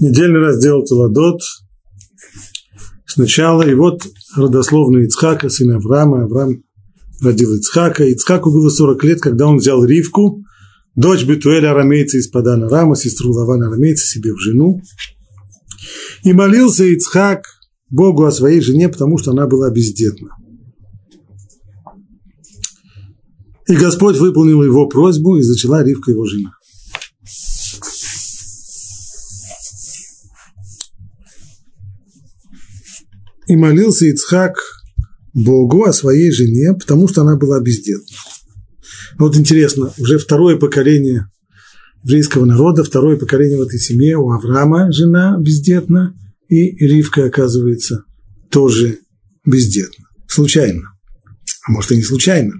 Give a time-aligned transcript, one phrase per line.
[0.00, 1.40] Недельный раздел Теладот.
[3.06, 6.24] Сначала, и вот родословный Ицхака, сын Авраама.
[6.24, 6.62] Авраам
[7.20, 8.04] родил Ицхака.
[8.04, 10.42] Ицхаку было 40 лет, когда он взял Ривку,
[10.94, 14.80] дочь Бетуэля арамейца из Падана Арама, сестру Лавана арамейца себе в жену.
[16.22, 17.44] И молился Ицхак
[17.90, 20.28] Богу о своей жене, потому что она была бездетна.
[23.66, 26.52] И Господь выполнил его просьбу, и зачала Ривка его жена.
[33.48, 34.58] И молился Ицхак
[35.32, 38.16] Богу о своей жене, потому что она была бездетна.
[39.18, 41.26] Вот интересно, уже второе поколение
[42.04, 46.14] еврейского народа, второе поколение в этой семье, у Авраама жена бездетна,
[46.48, 48.04] и Ривка, оказывается,
[48.50, 48.98] тоже
[49.44, 50.04] бездетна.
[50.28, 50.82] Случайно.
[51.66, 52.52] А может и не случайно.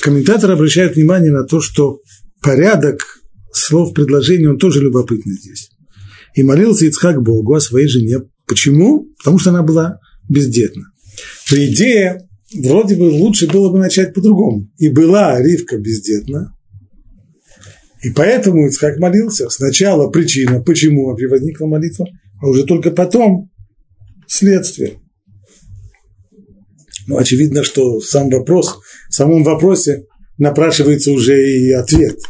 [0.00, 2.00] Комментаторы обращают внимание на то, что
[2.42, 3.00] порядок
[3.52, 5.70] слов предложения, он тоже любопытный здесь.
[6.34, 8.18] И молился Ицхак Богу о своей жене.
[8.54, 9.08] Почему?
[9.18, 10.84] Потому что она была бездетна.
[11.50, 14.70] По идее, вроде бы лучше было бы начать по-другому.
[14.78, 16.54] И была Ривка бездетна,
[18.04, 19.50] и поэтому Ицхак молился.
[19.50, 22.06] Сначала причина, почему возникла молитва,
[22.40, 23.50] а уже только потом
[24.28, 25.00] следствие.
[27.08, 30.04] Ну, очевидно, что сам вопрос, в самом вопросе
[30.38, 32.20] напрашивается уже и ответ,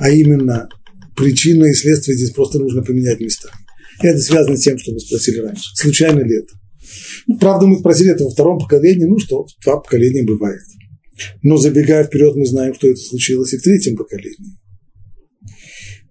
[0.00, 0.68] а именно
[1.16, 3.57] причина и следствие здесь просто нужно поменять местами.
[4.00, 5.74] Это связано с тем, что мы спросили раньше.
[5.74, 6.54] Случайно ли это?
[7.26, 10.62] Ну, правда, мы спросили это во втором поколении, ну что, два поколения бывает.
[11.42, 14.58] Но забегая вперед, мы знаем, что это случилось и в третьем поколении.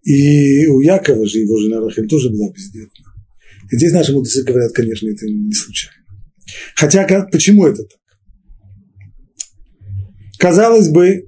[0.04, 3.06] И у Якова же, его жена Рахель, тоже была бездетна.
[3.72, 5.98] И здесь наши мудрецы говорят, конечно, это не случайно.
[6.76, 8.00] Хотя, почему это так?
[10.40, 11.24] Казалось бы,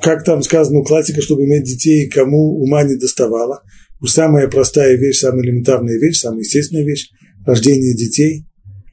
[0.00, 3.62] как там сказано у классика, чтобы иметь детей, кому ума не доставало.
[4.04, 7.10] Самая простая вещь, самая элементарная вещь, самая естественная вещь–
[7.46, 8.46] рождение детей.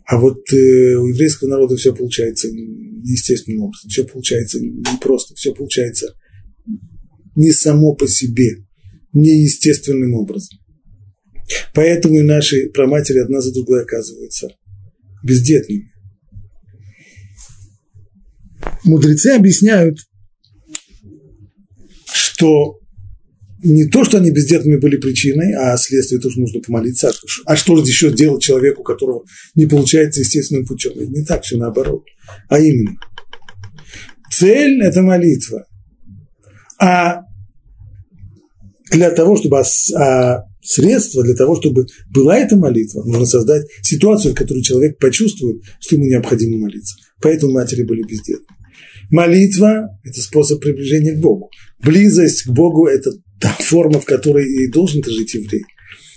[0.05, 6.15] А вот э, у еврейского народа все получается неестественным образом, все получается непросто, все получается
[7.35, 8.65] не само по себе,
[9.13, 10.57] неестественным образом.
[11.73, 14.49] Поэтому и наши праматери одна за другой оказываются
[15.23, 15.91] бездетными.
[18.83, 19.99] Мудрецы объясняют,
[22.11, 22.78] что
[23.63, 27.11] не то, что они бездетными были причиной, а следствие тоже нужно помолиться.
[27.45, 29.23] А что же еще делать человеку, которого
[29.55, 30.93] не получается естественным путем?
[30.95, 32.03] Не так, все наоборот.
[32.47, 32.97] А именно,
[34.31, 35.65] цель– это молитва.
[36.79, 37.23] А
[38.91, 39.61] для того, чтобы
[39.95, 45.61] а средство для того, чтобы была эта молитва, нужно создать ситуацию, в которой человек почувствует,
[45.79, 46.95] что ему необходимо молиться.
[47.21, 48.45] Поэтому матери были бездетны.
[49.09, 51.49] Молитва– это способ приближения к Богу.
[51.83, 55.63] Близость к Богу– это та форма, в которой и должен жить еврей.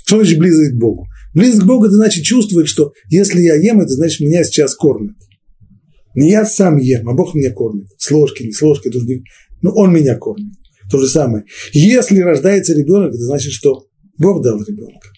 [0.07, 1.07] Что значит близость к Богу?
[1.35, 5.17] Близость к Богу– это значит чувствовать, что если я ем, это значит меня сейчас кормят.
[6.15, 7.87] Не я сам ем, а Бог меня кормит.
[7.97, 8.91] С ложки, не с ложки,
[9.63, 10.55] но Он меня кормит.
[10.91, 11.45] То же самое.
[11.73, 13.87] Если рождается ребенок, это значит, что
[14.19, 15.09] Бог дал ребенка.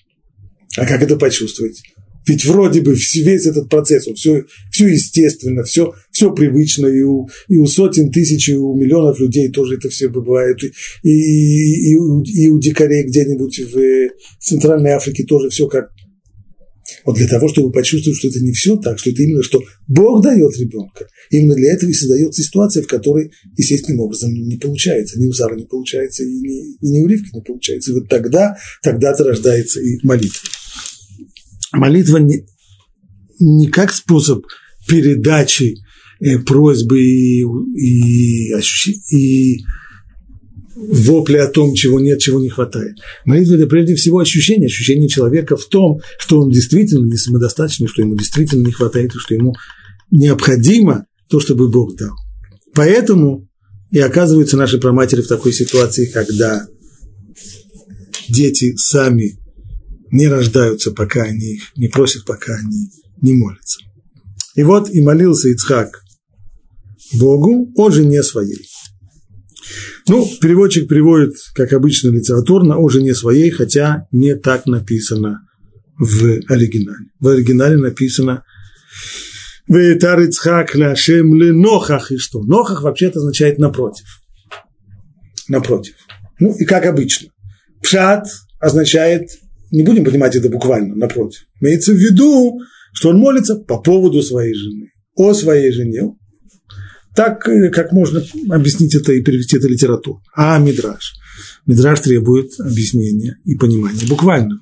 [0.76, 1.82] А как это почувствовать?
[2.26, 7.28] Ведь вроде бы весь этот процесс, он все, все естественно, все, все привычно, и у,
[7.48, 10.70] и у сотен тысяч, и у миллионов людей тоже это все бывает, и,
[11.02, 15.90] и, и, у, и у дикарей где-нибудь в, в Центральной Африке тоже все как
[17.04, 20.22] вот для того, чтобы почувствовать, что это не все так, что это именно, что Бог
[20.22, 21.08] дает ребенка.
[21.30, 25.18] Именно для этого и создается ситуация, в которой естественным образом не получается.
[25.18, 27.90] Ни у Сары не получается, и ни, и ни у Ривки не получается.
[27.90, 30.48] И вот тогда, тогда-то рождается и молитва.
[31.72, 32.46] Молитва не,
[33.40, 34.44] не как способ
[34.86, 35.76] передачи
[36.46, 37.44] просьбы и,
[37.76, 38.54] и,
[39.10, 39.64] и
[40.76, 42.96] вопли о том, чего нет, чего не хватает.
[43.24, 48.02] Молитва– это прежде всего ощущение, ощущение человека в том, что он действительно не самодостаточный, что
[48.02, 49.54] ему действительно не хватает, и что ему
[50.10, 52.14] необходимо то, чтобы Бог дал.
[52.74, 53.48] Поэтому
[53.90, 56.66] и оказываются наши проматери в такой ситуации, когда
[58.28, 59.38] дети сами
[60.10, 62.90] не рождаются, пока они их не просят, пока они
[63.20, 63.80] не молятся.
[64.56, 66.03] И вот и молился Ицхак
[67.18, 68.66] Богу о жене своей.
[70.06, 75.40] Ну, переводчик приводит, как обычно, литературно о жене своей, хотя не так написано
[75.98, 77.06] в оригинале.
[77.20, 78.44] В оригинале написано
[79.66, 82.42] «Вейтар Ицхак ляшем ли нохах» и что?
[82.42, 84.06] Нохах вообще-то означает «напротив».
[85.48, 85.94] Напротив.
[86.38, 87.28] Ну, и как обычно.
[87.82, 88.26] Пшат
[88.60, 89.28] означает,
[89.70, 91.42] не будем понимать это буквально, напротив.
[91.60, 92.58] Имеется в виду,
[92.92, 96.14] что он молится по поводу своей жены, о своей жене,
[97.14, 100.20] так, э, как можно объяснить это и перевести это литературу.
[100.34, 101.14] А Мидраш.
[101.66, 104.60] Мидраш требует объяснения и понимания буквального.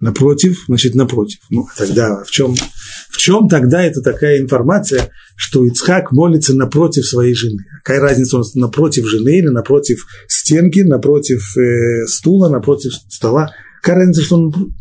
[0.00, 1.40] Напротив, значит, напротив.
[1.50, 7.34] Ну, тогда в чем, в чем тогда это такая информация, что Ицхак молится напротив своей
[7.34, 7.64] жены?
[7.82, 13.50] Какая разница, он напротив жены или напротив стенки, напротив э, стула, напротив стола?
[13.82, 14.74] Какая разница, что он...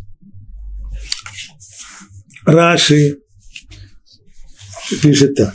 [2.46, 3.18] Раши
[5.02, 5.54] пишет так.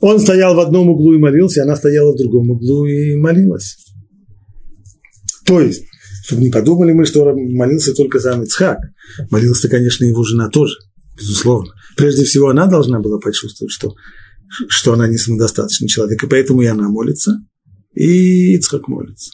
[0.00, 3.76] Он стоял в одном углу и молился, она стояла в другом углу и молилась.
[5.44, 5.84] То есть,
[6.24, 8.78] чтобы не подумали мы, что молился только сам Ицхак.
[9.30, 10.74] Молилась-то, конечно, его жена тоже,
[11.16, 11.72] безусловно.
[11.96, 13.94] Прежде всего, она должна была почувствовать, что,
[14.68, 17.40] что она не самодостаточный человек, и поэтому и она молится,
[17.94, 19.32] и Ицхак молится.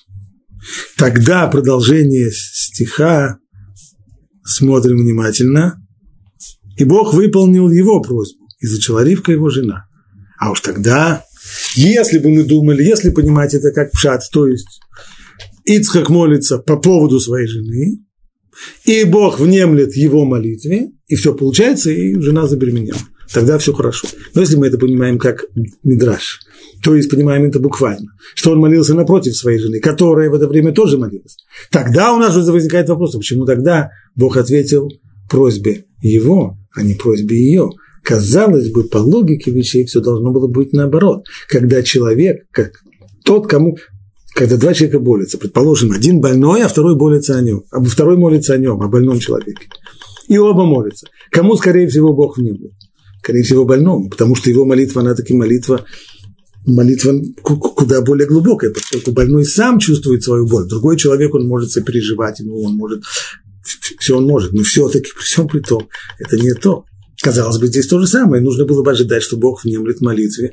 [0.97, 3.39] Тогда продолжение стиха
[4.45, 5.81] смотрим внимательно.
[6.77, 9.85] И Бог выполнил его просьбу, и зачала Ривка его жена.
[10.39, 11.25] А уж тогда,
[11.75, 14.81] если бы мы думали, если понимать это как пшат, то есть
[15.65, 18.05] Ицхак молится по поводу своей жены,
[18.85, 22.99] и Бог внемлет его молитве, и все получается, и жена забеременела.
[23.33, 24.07] Тогда все хорошо.
[24.35, 25.45] Но если мы это понимаем как
[25.83, 26.41] мидраж,
[26.83, 30.73] то есть понимаем это буквально, что он молился напротив своей жены, которая в это время
[30.73, 31.37] тоже молилась,
[31.71, 34.91] тогда у нас уже возникает вопрос, а почему тогда Бог ответил
[35.29, 37.71] просьбе его, а не просьбе ее.
[38.05, 41.25] Казалось бы, по логике вещей все должно было быть наоборот.
[41.49, 42.83] Когда человек, как
[43.25, 43.79] тот, кому
[44.35, 48.55] когда два человека борются, предположим, один больной, а второй молится о нем, а второй молится
[48.55, 49.69] о нем, о больном человеке.
[50.27, 51.07] И оба молятся.
[51.31, 52.73] Кому, скорее всего, Бог внемлет?
[53.21, 55.85] Скорее всего, больному, потому что его молитва, она таки молитва,
[56.67, 60.67] молитва куда более глубокая, поскольку больной сам чувствует свою боль.
[60.67, 63.03] Другой человек, он может сопереживать ему, он может,
[64.01, 66.85] все он может, но все-таки при всем при том, это не то.
[67.23, 68.43] Казалось бы, здесь то же самое.
[68.43, 70.53] Нужно было бы ожидать, что Бог внемлет молитве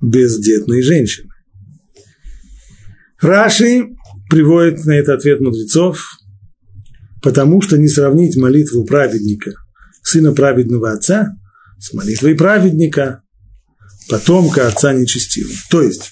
[0.00, 1.28] бездетной женщины.
[3.20, 3.88] Раши
[4.30, 6.04] приводит на это ответ мудрецов,
[7.22, 9.52] потому что не сравнить молитву праведника,
[10.02, 11.36] сына праведного отца,
[11.78, 13.22] с молитвой праведника,
[14.08, 15.54] потомка отца нечестивого.
[15.70, 16.10] То есть,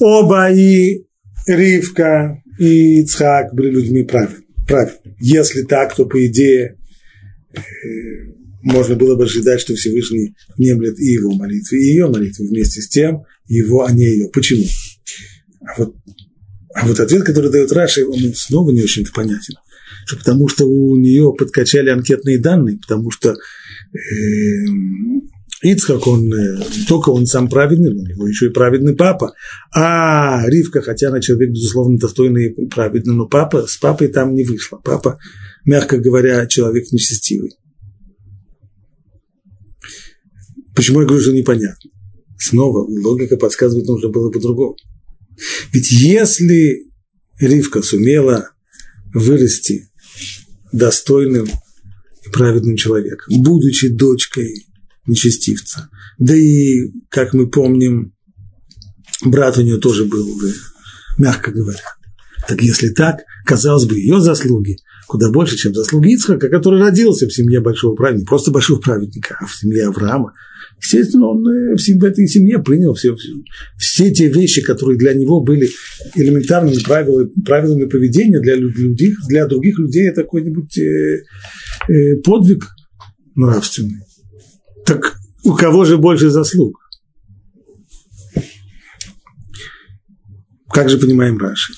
[0.00, 1.04] оба и
[1.46, 4.44] Ривка, и Ицхак были людьми праведными.
[5.20, 6.76] Если так, то, по идее,
[7.54, 7.60] э,
[8.68, 12.88] можно было бы ожидать, что Всевышний внемлет и его молитвы, и ее молитвы вместе с
[12.88, 14.28] тем, его, а не ее.
[14.28, 14.64] Почему?
[15.64, 15.96] А вот,
[16.74, 19.54] а вот ответ, который дает Раши, он снова не очень понятен.
[20.06, 23.96] Что потому что у нее подкачали анкетные данные, потому что э,
[25.62, 29.34] Ицхак, он э, только он сам праведный, но у него еще и праведный папа.
[29.74, 34.44] А Ривка, хотя она человек, безусловно, достойный и праведный, но папа, с папой там не
[34.44, 34.78] вышло.
[34.82, 35.18] Папа,
[35.64, 37.56] мягко говоря, человек нечестивый.
[40.78, 41.90] Почему я говорю, что непонятно?
[42.38, 44.76] Снова логика подсказывает, нужно было по-другому.
[45.72, 46.84] Ведь если
[47.40, 48.50] Ривка сумела
[49.12, 49.90] вырасти
[50.70, 51.48] достойным
[52.24, 54.68] и праведным человеком, будучи дочкой
[55.04, 58.14] нечестивца, да и, как мы помним,
[59.24, 60.28] брат у нее тоже был,
[61.18, 61.82] мягко говоря.
[62.46, 64.76] Так если так, казалось бы, ее заслуги
[65.08, 69.46] куда больше, чем заслуги Ицхака, который родился в семье большого праведника, просто большого праведника, а
[69.46, 70.34] в семье Авраама,
[70.80, 73.16] Естественно, он э, в этой семье принял все,
[73.76, 75.68] все те вещи, которые для него были
[76.14, 81.24] элементарными правилами, правилами поведения для, людей, для других людей это какой-нибудь э,
[81.88, 82.68] э, подвиг
[83.34, 84.02] нравственный.
[84.86, 86.78] Так у кого же больше заслуг?
[90.70, 91.72] Как же понимаем Раши?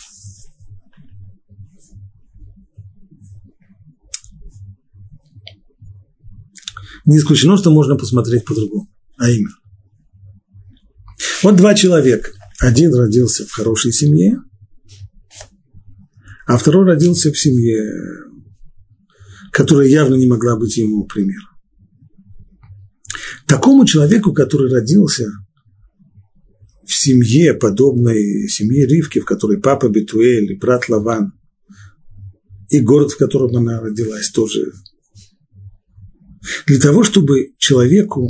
[7.11, 8.89] Не исключено, что можно посмотреть по-другому.
[9.17, 9.57] А именно.
[11.43, 12.31] Вот два человека.
[12.61, 14.39] Один родился в хорошей семье,
[16.47, 17.91] а второй родился в семье,
[19.51, 21.49] которая явно не могла быть ему примером.
[23.47, 25.27] Такому человеку, который родился
[26.87, 31.33] в семье, подобной семье Ривки, в которой папа Бетуэль, брат Лаван,
[32.69, 34.73] и город, в котором она родилась, тоже
[36.67, 38.29] для того, чтобы человеку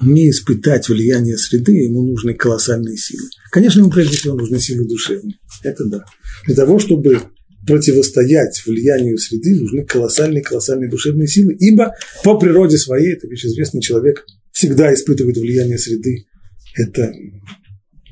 [0.00, 3.28] не испытать влияние среды, ему нужны колоссальные силы.
[3.50, 5.36] Конечно, ему прежде всего нужны силы душевные.
[5.62, 6.04] Это да.
[6.46, 7.20] Для того, чтобы
[7.66, 11.94] противостоять влиянию среды, нужны колоссальные-колоссальные душевные силы, ибо
[12.24, 16.26] по природе своей, это вещь известный человек всегда испытывает влияние среды.
[16.74, 17.12] Это,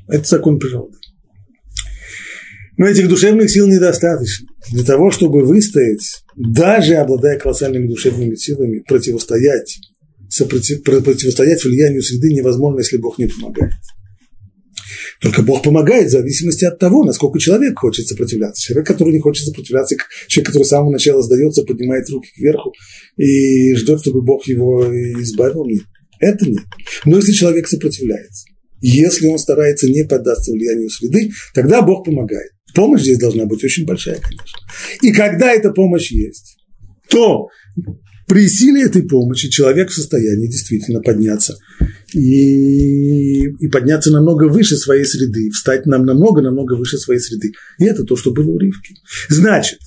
[0.07, 0.95] это закон природы.
[2.81, 9.77] Но этих душевных сил недостаточно для того, чтобы выстоять, даже обладая колоссальными душевными силами, противостоять,
[10.27, 13.73] сопротив, противостоять влиянию среды невозможно, если Бог не помогает.
[15.21, 18.63] Только Бог помогает в зависимости от того, насколько человек хочет сопротивляться.
[18.63, 19.95] Человек, который не хочет сопротивляться,
[20.27, 22.73] человек, который с самого начала сдается, поднимает руки кверху
[23.15, 24.85] и ждет, чтобы Бог его
[25.21, 25.67] избавил.
[25.67, 25.83] Нет,
[26.19, 26.63] это нет.
[27.05, 28.47] Но если человек сопротивляется,
[28.81, 32.49] если он старается не поддаться влиянию среды, тогда Бог помогает.
[32.73, 34.59] Помощь здесь должна быть очень большая, конечно.
[35.01, 36.57] И когда эта помощь есть,
[37.09, 37.49] то
[38.27, 41.57] при силе этой помощи человек в состоянии действительно подняться
[42.13, 47.51] и, и подняться намного выше своей среды, встать нам намного-намного выше своей среды.
[47.77, 48.95] И это то, что было у Ривки.
[49.27, 49.79] Значит,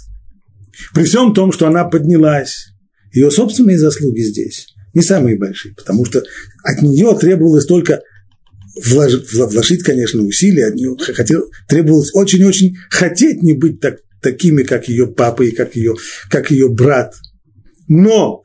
[0.93, 2.67] при всем том, что она поднялась,
[3.13, 6.23] ее собственные заслуги здесь не самые большие, потому что
[6.63, 8.01] от нее требовалось только
[8.77, 14.89] вложить, вложить конечно, усилия, от нее хотел, требовалось очень-очень хотеть не быть так, такими, как
[14.89, 15.95] ее папа и как ее,
[16.31, 17.15] как ее брат–
[17.89, 18.43] но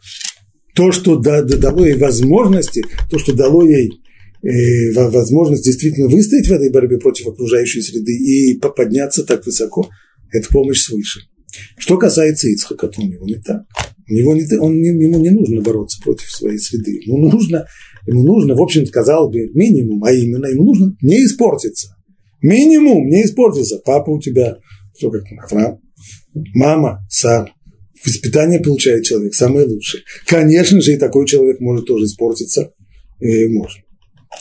[0.75, 4.01] то, что дало ей возможности, то, что дало ей
[4.43, 9.89] э, возможность действительно выстоять в этой борьбе против окружающей среды и подняться так высоко,
[10.31, 11.21] это помощь свыше.
[11.77, 13.63] Что касается Ицхака, то у него не так.
[14.07, 16.99] У него не, он, ему не нужно бороться против своей среды.
[17.05, 17.65] Ему нужно,
[18.05, 21.95] ему нужно, в общем, сказал бы, минимум, а именно, ему нужно не испортиться.
[22.41, 23.81] Минимум не испортиться.
[23.83, 24.57] Папа у тебя,
[24.97, 25.79] что как Авраам,
[26.53, 27.49] мама, Сара
[28.05, 30.03] воспитание получает человек самое лучшее.
[30.25, 32.71] Конечно же, и такой человек может тоже испортиться,
[33.19, 33.79] э, может.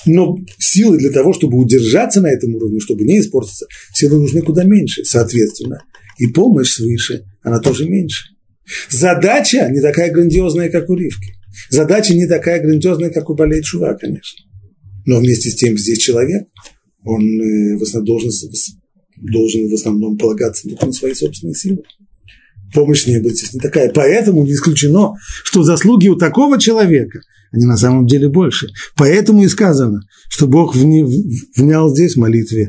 [0.06, 4.64] Но силы для того, чтобы удержаться на этом уровне, чтобы не испортиться, силы нужны куда
[4.64, 5.82] меньше, соответственно.
[6.18, 8.26] И помощь свыше, она тоже меньше.
[8.90, 11.34] Задача не такая грандиозная, как у Ривки.
[11.70, 14.44] Задача не такая грандиозная, как у Балей Шува, конечно.
[15.06, 16.48] Но вместе с тем здесь человек,
[17.04, 18.30] он э, в основном должен,
[19.16, 21.82] должен в основном полагаться на свои собственные силы
[22.72, 23.90] помощь не быть здесь не такая.
[23.92, 25.14] Поэтому не исключено,
[25.44, 27.20] что заслуги у такого человека,
[27.52, 28.68] они на самом деле больше.
[28.96, 32.68] Поэтому и сказано, что Бог внял здесь молитве,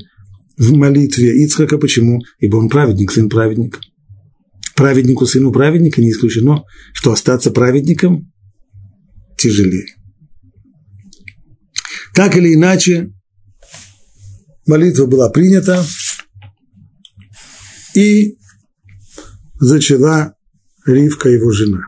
[0.58, 1.78] в молитве Ицхака.
[1.78, 2.22] Почему?
[2.40, 3.80] Ибо он праведник, сын праведника.
[4.76, 8.32] Праведнику, сыну праведника не исключено, что остаться праведником
[9.40, 9.88] тяжелее.
[12.14, 13.12] Так или иначе,
[14.68, 15.84] молитва была принята,
[17.96, 18.38] и
[19.60, 20.36] зачала
[20.86, 21.82] Ривка, его жена.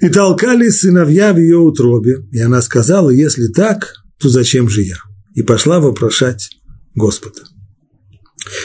[0.00, 4.96] И толкали сыновья в ее утробе, и она сказала, если так, то зачем же я?
[5.34, 6.50] И пошла вопрошать
[6.94, 7.42] Господа.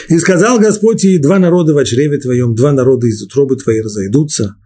[0.08, 4.56] И сказал Господь ей, два народа в чреве твоем, два народа из утробы твоей разойдутся,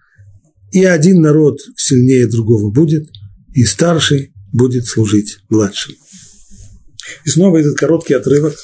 [0.72, 3.08] и один народ сильнее другого будет,
[3.54, 5.94] и старший будет служить младшим.
[7.24, 8.54] И снова этот короткий отрывок,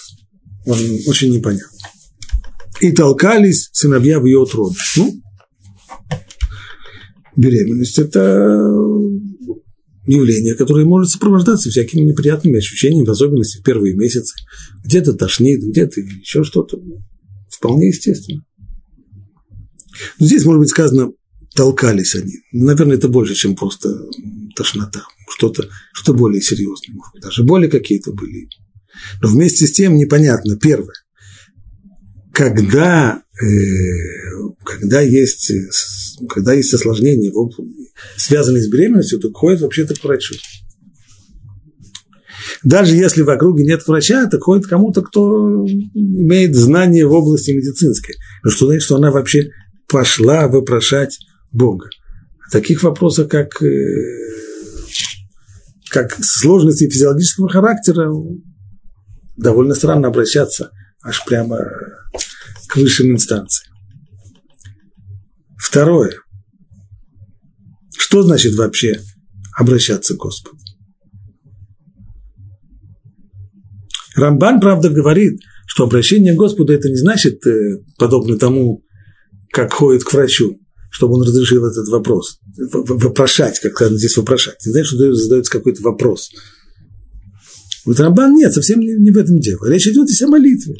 [0.66, 1.76] он очень непонятный
[2.80, 4.76] и толкались сыновья в ее утробе.
[4.96, 5.22] Ну,
[7.36, 8.62] беременность– это
[10.06, 14.34] явление, которое может сопровождаться всякими неприятными ощущениями, в особенности в первые месяцы.
[14.84, 16.80] Где-то тошнит, где-то еще что-то.
[17.50, 18.44] Вполне естественно.
[20.18, 21.12] Но здесь, может быть, сказано,
[21.56, 22.34] толкались они.
[22.52, 23.88] Наверное, это больше, чем просто
[24.54, 25.04] тошнота.
[25.28, 28.48] Что-то что более серьезное, может быть, даже боли какие-то были.
[29.20, 30.56] Но вместе с тем непонятно.
[30.56, 30.94] Первое
[32.36, 33.46] когда, э,
[34.62, 35.50] когда, есть,
[36.28, 37.32] когда есть осложнения,
[38.18, 40.34] связанные с беременностью, то ходит вообще-то к врачу.
[42.62, 48.16] Даже если в округе нет врача, то ходит кому-то, кто имеет знания в области медицинской.
[48.44, 49.48] Но что значит, что она вообще
[49.88, 51.18] пошла вопрошать
[51.52, 51.88] Бога?
[52.46, 53.66] О таких вопросах, как, э,
[55.90, 58.12] как сложности физиологического характера,
[59.36, 60.70] довольно странно обращаться
[61.02, 61.58] аж прямо
[62.68, 63.74] к высшим инстанциям.
[65.56, 66.12] Второе.
[67.96, 69.00] Что значит вообще
[69.56, 70.58] обращаться к Господу?
[74.16, 78.82] Рамбан, правда, говорит, что обращение к Господу это не значит э, подобно тому,
[79.52, 80.58] как ходит к врачу,
[80.96, 82.38] чтобы он разрешил этот вопрос.
[82.56, 84.56] Вопрошать, как здесь вопрошать.
[84.64, 86.30] Не значит, что задается какой-то вопрос.
[87.84, 89.68] Вот Рамбан нет, совсем не, не в этом дело.
[89.68, 90.74] Речь идет здесь о молитве.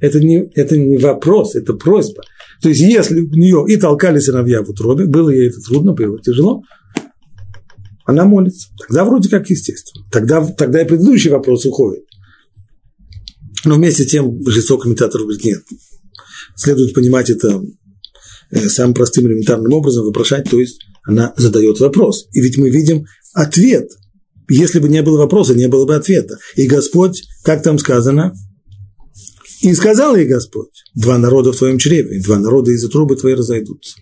[0.00, 2.22] Это не, это не вопрос, это просьба.
[2.62, 6.18] То есть, если у нее и толкали сыновья в утробе, было ей это трудно, было
[6.18, 6.62] тяжело,
[8.06, 8.68] она молится.
[8.78, 10.06] Тогда вроде как естественно.
[10.10, 12.04] Тогда, тогда и предыдущий вопрос уходит.
[13.66, 15.62] Но вместе с тем жестокий комментатор говорит, нет,
[16.56, 17.60] следует понимать это
[18.50, 22.28] самым простым элементарным образом, вопрошать, то есть она задает вопрос.
[22.32, 23.90] И ведь мы видим ответ.
[24.50, 26.38] Если бы не было вопроса, не было бы ответа.
[26.56, 28.32] И Господь, как там сказано,
[29.60, 33.98] и сказал ей Господь, два народа в твоем чреве, два народа из трубы твоей разойдутся.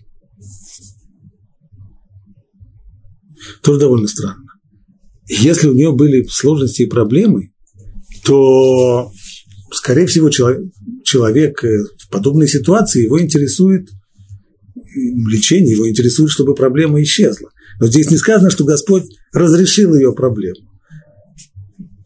[3.63, 4.45] Тоже довольно странно.
[5.27, 7.51] Если у нее были сложности и проблемы,
[8.23, 9.11] то,
[9.71, 10.71] скорее всего, человек,
[11.03, 13.89] человек в подобной ситуации его интересует
[14.97, 17.49] лечение, его интересует, чтобы проблема исчезла.
[17.79, 20.67] Но здесь не сказано, что Господь разрешил ее проблему.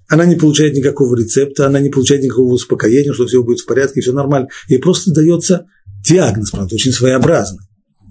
[0.10, 4.01] Она не получает никакого рецепта, она не получает никакого успокоения, что все будет в порядке,
[4.01, 4.50] все нормально.
[4.67, 5.67] Ей просто дается
[6.05, 7.63] диагноз, правда, очень своеобразный.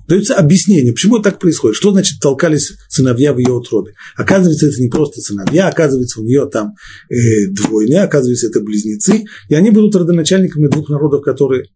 [0.08, 3.92] Дается объяснение, почему так происходит, что значит толкались сыновья в ее утробе.
[4.16, 6.72] Оказывается, это не просто сыновья, оказывается, у нее там
[7.10, 11.66] э, двойня, оказывается, это близнецы, и они будут родоначальниками двух народов, которые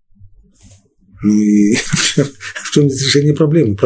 [1.24, 1.74] ну и
[2.16, 3.76] в чем здесь решение проблемы?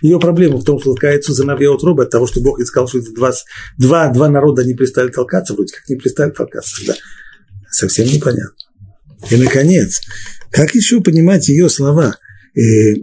[0.00, 3.12] Ее проблема в том, что толкается сыновья утробы от того, что Бог искал, что это
[3.12, 3.32] два,
[3.76, 6.82] два, два народа не перестали толкаться, вроде как не перестали толкаться.
[6.86, 6.94] Да.
[7.70, 8.54] Совсем непонятно.
[9.30, 10.00] И, наконец,
[10.50, 12.16] как еще понимать ее слова?
[12.54, 12.94] И, э,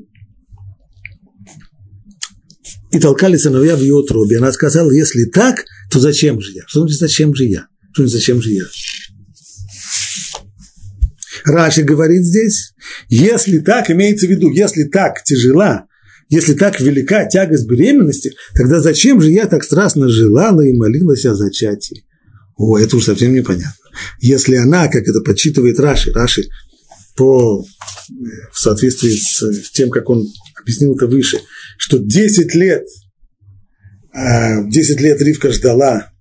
[2.92, 4.40] и толкали сыновья в ее утробе.
[4.40, 6.64] Она сказала, если так, то зачем же я?
[6.66, 7.68] Что значит, зачем же я?
[7.94, 8.64] Что значит, зачем же я?
[11.48, 12.74] Раши говорит здесь,
[13.10, 15.88] если так, имеется в виду, если так тяжела,
[16.30, 21.36] если так велика тягость беременности, тогда зачем же я так страстно желала и молилась о
[21.36, 22.06] зачатии?
[22.58, 23.74] О, это уж совсем непонятно.
[24.20, 26.50] Если она, как это подсчитывает Раши, Раши
[27.16, 27.64] по,
[28.52, 30.28] в соответствии с тем, как он
[30.62, 31.40] объяснил это выше,
[31.78, 32.84] что 10 лет,
[34.14, 36.12] 10 а, лет Ривка ждала,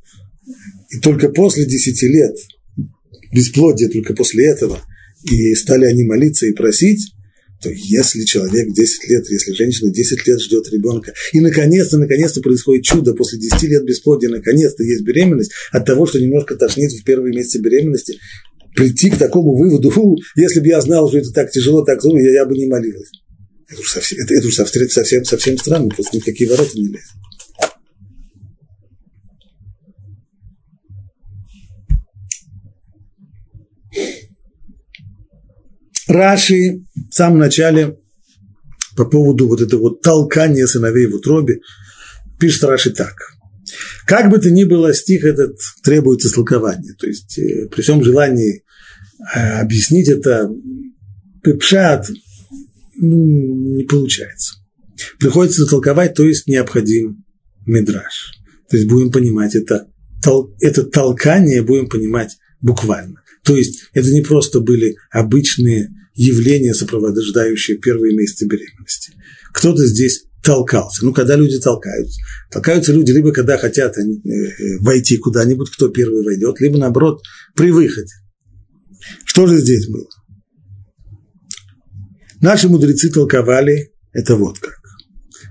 [0.91, 2.37] и только после 10 лет,
[3.33, 4.81] бесплодие только после этого–
[5.31, 7.13] и стали они молиться и просить,
[7.63, 12.85] то если человек 10 лет, если женщина 10 лет ждет ребенка, и наконец-то, наконец-то происходит
[12.85, 17.35] чудо, после 10 лет бесплодия, наконец-то есть беременность, от того, что немножко тошнит в первые
[17.35, 18.19] месяцы беременности,
[18.75, 22.19] прийти к такому выводу, фу, если бы я знал, что это так тяжело, так трудно,
[22.19, 23.11] я, я бы не молилась.
[23.69, 27.26] Это уж совсем, это, это уж совсем, совсем, совсем странно, просто никакие ворота не лезут.
[36.09, 37.99] Раши в самом начале
[38.97, 41.61] по поводу вот этого вот толкания сыновей в утробе
[42.39, 43.15] пишет Раши так.
[44.07, 46.95] Как бы то ни было, стих этот требует истолкования.
[46.99, 48.65] То есть э, при всем желании
[49.35, 50.49] э, объяснить это
[51.43, 52.09] пепшат
[52.97, 54.55] ну, не получается.
[55.19, 57.25] Приходится толковать, то есть необходим
[57.67, 58.33] мидраж.
[58.71, 59.89] То есть будем понимать это,
[60.23, 63.23] тол, это толкание, будем понимать буквально.
[63.45, 69.13] То есть это не просто были обычные явления, сопровождающие первые месяцы беременности.
[69.53, 71.05] Кто-то здесь толкался.
[71.05, 72.21] Ну, когда люди толкаются.
[72.51, 77.23] Толкаются люди либо когда хотят э, э, войти куда-нибудь, кто первый войдет, либо, наоборот,
[77.55, 78.13] при выходе.
[79.25, 80.09] Что же здесь было?
[82.41, 84.75] Наши мудрецы толковали это вот как.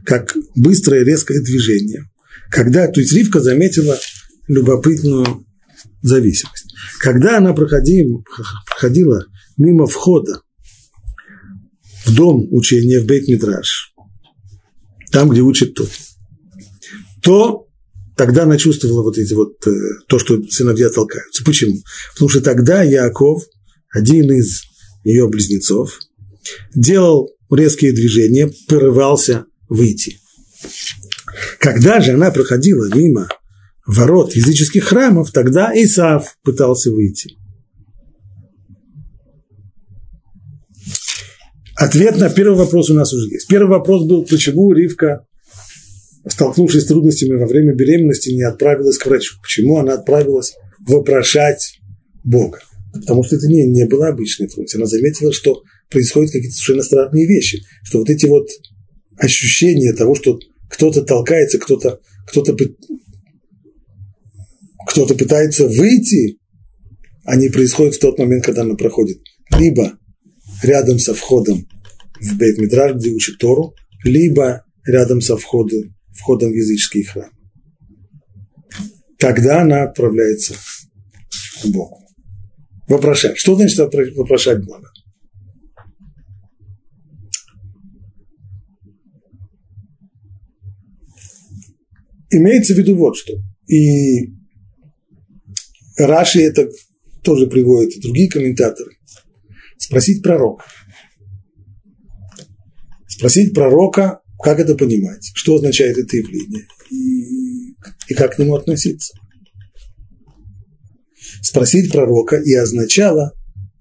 [0.06, 2.06] Как быстрое резкое движение.
[2.50, 3.98] Когда, то есть Ривка заметила
[4.48, 5.46] любопытную
[6.02, 6.65] зависимость.
[7.00, 8.24] Когда она проходила,
[8.66, 9.26] проходила
[9.58, 10.42] мимо входа
[12.06, 13.94] в дом учения, в Бейт-Мидраш,
[15.12, 15.90] там, где учит тот,
[17.22, 17.68] то
[18.16, 19.72] тогда она чувствовала вот эти вот, э,
[20.08, 21.44] то, что сыновья толкаются.
[21.44, 21.78] Почему?
[22.14, 23.44] Потому что тогда Яков,
[23.94, 24.64] один из
[25.04, 26.00] ее близнецов,
[26.74, 30.20] делал резкие движения, порывался выйти.
[31.60, 33.28] Когда же она проходила мимо
[33.86, 37.38] ворот языческих храмов, тогда Исав пытался выйти.
[41.76, 43.48] Ответ на первый вопрос у нас уже есть.
[43.48, 45.26] Первый вопрос был, почему Ривка,
[46.28, 49.36] столкнувшись с трудностями во время беременности, не отправилась к врачу.
[49.42, 50.54] Почему она отправилась
[50.88, 51.80] вопрошать
[52.24, 52.60] Бога?
[52.94, 54.76] Потому что это не, не была обычной трудность.
[54.76, 57.62] Она заметила, что происходят какие-то совершенно странные вещи.
[57.84, 58.48] Что вот эти вот
[59.18, 62.56] ощущения того, что кто-то толкается, кто-то кто-то
[64.96, 66.40] кто-то пытается выйти,
[67.26, 69.18] они происходят в тот момент, когда она проходит
[69.60, 70.00] либо
[70.64, 71.68] рядом со входом
[72.22, 77.30] в бейт где учит Тору, либо рядом со входом, входом в языческий храм.
[79.20, 80.54] Тогда она отправляется
[81.62, 82.00] к Богу.
[82.88, 83.38] Вопрошать.
[83.38, 84.92] Что значит вопрошать Бога?
[92.30, 93.34] Имеется в виду вот что.
[93.68, 94.45] И
[95.98, 96.70] Раши это
[97.24, 98.98] тоже приводит, и другие комментаторы.
[99.78, 100.66] Спросить пророка.
[103.08, 107.72] Спросить пророка, как это понимать, что означает это явление и,
[108.10, 109.14] и как к нему относиться.
[111.42, 113.34] Спросить пророка и означало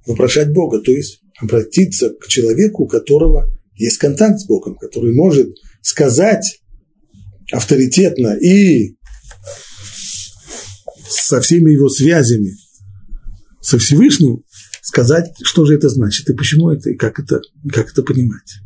[0.07, 5.49] вопрошать Бога, то есть обратиться к человеку, у которого есть контакт с Богом, который может
[5.83, 6.61] сказать
[7.53, 8.97] авторитетно и
[11.15, 12.57] со всеми его связями
[13.65, 14.45] со Всевышним,
[14.83, 18.59] сказать, что же это значит, и почему это, и как это, и как это понимать.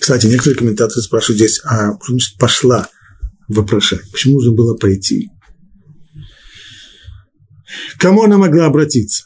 [0.00, 2.88] Кстати, некоторые комментаторы спрашивают здесь, а что значит пошла
[3.48, 4.10] вопрошать?
[4.10, 5.28] Почему нужно было пойти?
[7.98, 9.24] Кому она могла обратиться?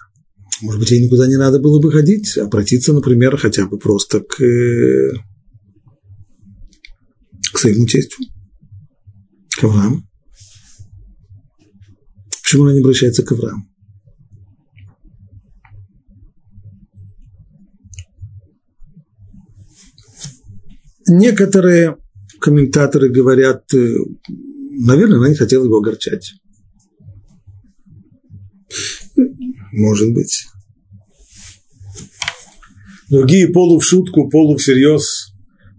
[0.61, 4.43] Может быть, ей никуда не надо было бы ходить, обратиться, например, хотя бы просто к,
[4.43, 5.13] э,
[7.53, 8.25] к своему тестю,
[9.57, 10.03] к Аврааму.
[12.47, 13.65] Почему она не обращается к Аврааму?
[21.09, 21.97] Некоторые
[22.41, 23.97] комментаторы говорят, э,
[24.29, 26.35] наверное, она не хотела его огорчать.
[29.73, 30.47] Может быть.
[33.11, 35.33] Другие полу в шутку, полу всерьез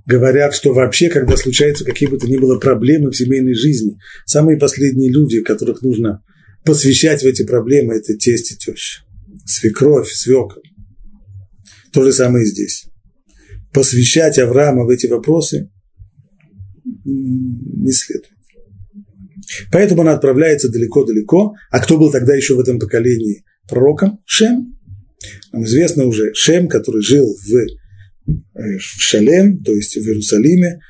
[0.05, 4.57] говорят, что вообще, когда случаются какие бы то ни было проблемы в семейной жизни, самые
[4.57, 6.21] последние люди, которых нужно
[6.67, 9.03] посвящать в эти проблемы, это тесть и теща.
[9.45, 10.59] Свекровь, свекр.
[11.93, 12.85] То же самое и здесь.
[13.73, 15.71] Посвящать Авраама в эти вопросы
[17.05, 18.29] не следует.
[19.71, 21.55] Поэтому она отправляется далеко-далеко.
[21.71, 24.19] А кто был тогда еще в этом поколении пророком?
[24.25, 24.77] Шем.
[25.53, 30.81] Нам известно уже Шем, который жил в, э, в Шалем, то есть в Иерусалиме,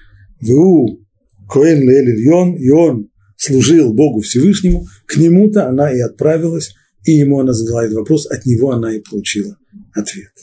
[0.41, 1.05] в У
[1.47, 7.53] Коэн Лель и он служил Богу Всевышнему, к нему-то она и отправилась, и ему она
[7.53, 9.57] задала этот вопрос, от него она и получила
[9.93, 10.33] ответ.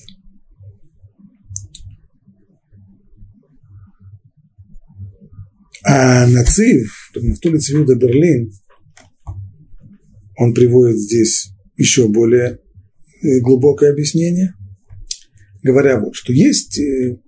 [5.86, 8.52] А Нацив, Нафтули Цвиуда Берлин,
[10.36, 12.58] он приводит здесь еще более
[13.22, 14.54] э, глубокое объяснение,
[15.62, 17.18] говоря вот, что есть э,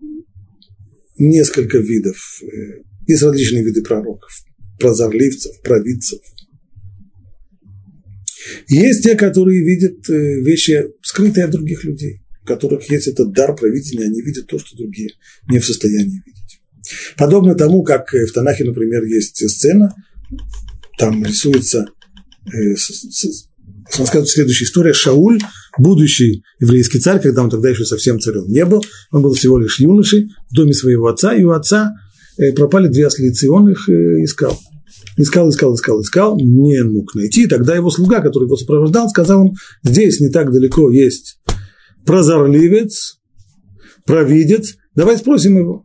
[1.19, 4.46] несколько видов, э, есть различные виды пророков,
[4.79, 6.21] прозорливцев, провидцев.
[8.69, 14.05] Есть те, которые видят вещи, скрытые от других людей, у которых есть этот дар провидения,
[14.05, 15.11] они видят то, что другие
[15.49, 16.61] не в состоянии видеть.
[17.17, 19.93] Подобно тому, как в Танахе, например, есть сцена,
[20.99, 21.87] там рисуется,
[22.47, 22.75] э,
[23.99, 25.41] рассказывает следующая история, Шауль,
[25.79, 29.79] будущий еврейский царь, когда он тогда еще совсем царем не был, он был всего лишь
[29.79, 31.93] юношей в доме своего отца, и у отца
[32.39, 33.93] э, пропали две ослицы, и он их э,
[34.25, 34.59] искал.
[35.17, 37.47] Искал, искал, искал, искал, не мог найти.
[37.47, 41.39] Тогда его слуга, который его сопровождал, сказал ему, здесь не так далеко есть
[42.07, 43.19] прозорливец,
[44.07, 45.83] провидец, давай спросим его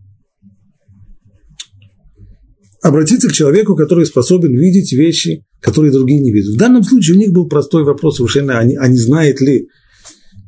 [2.81, 6.55] обратиться к человеку, который способен видеть вещи, которые другие не видят.
[6.55, 9.67] В данном случае у них был простой вопрос совершенно, а не, а не знает ли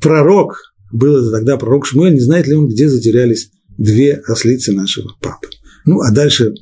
[0.02, 0.58] пророк,
[0.92, 5.48] был это тогда пророк Шмуэль, не знает ли он, где затерялись две ослицы нашего папы.
[5.86, 6.54] Ну, а дальше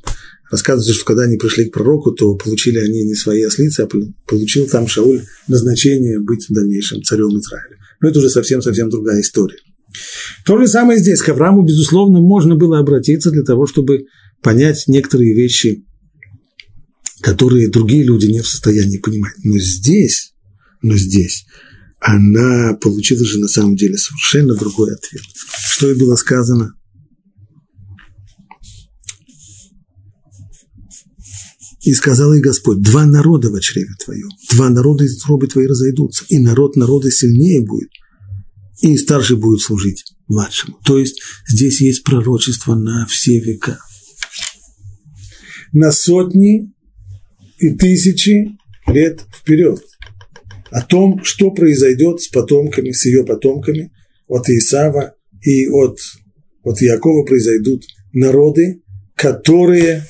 [0.52, 3.88] рассказывается, что когда они пришли к пророку, то получили они не свои ослицы, а
[4.28, 7.78] получил там Шауль назначение быть в дальнейшем царем Израиля.
[8.00, 9.56] Но это уже совсем-совсем другая история.
[10.44, 11.22] То же самое здесь.
[11.22, 14.04] К Аврааму, безусловно, можно было обратиться для того, чтобы
[14.42, 15.84] понять некоторые вещи,
[17.22, 19.34] которые другие люди не в состоянии понимать.
[19.42, 20.34] Но здесь,
[20.82, 21.46] но здесь
[21.98, 25.22] она получила же на самом деле совершенно другой ответ.
[25.70, 26.74] Что и было сказано?
[31.82, 36.24] И сказал ей Господь, два народа в чреве твоем, два народа из утробы твоей разойдутся,
[36.28, 37.90] и народ народа сильнее будет,
[38.80, 40.78] и старший будет служить младшему.
[40.84, 43.78] То есть здесь есть пророчество на все века
[45.72, 46.70] на сотни
[47.58, 49.82] и тысячи лет вперед.
[50.70, 53.92] О том, что произойдет с потомками, с ее потомками,
[54.26, 55.98] от Исава и от,
[56.62, 58.82] от Якова произойдут народы,
[59.14, 60.06] которые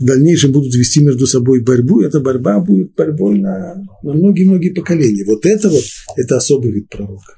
[0.00, 5.24] в дальнейшем будут вести между собой борьбу, эта борьба будет борьбой на, многие-многие поколения.
[5.26, 5.84] Вот это вот,
[6.16, 7.34] это особый вид пророка.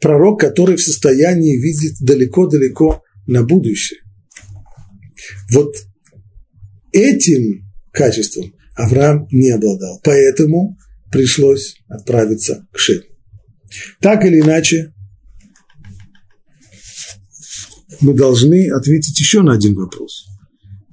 [0.00, 4.00] Пророк, который в состоянии видеть далеко-далеко на будущее.
[5.52, 5.76] Вот
[6.92, 10.00] этим качеством Авраам не обладал.
[10.02, 10.78] Поэтому
[11.12, 13.02] пришлось отправиться к Шему.
[14.00, 14.94] Так или иначе,
[18.00, 20.25] мы должны ответить еще на один вопрос.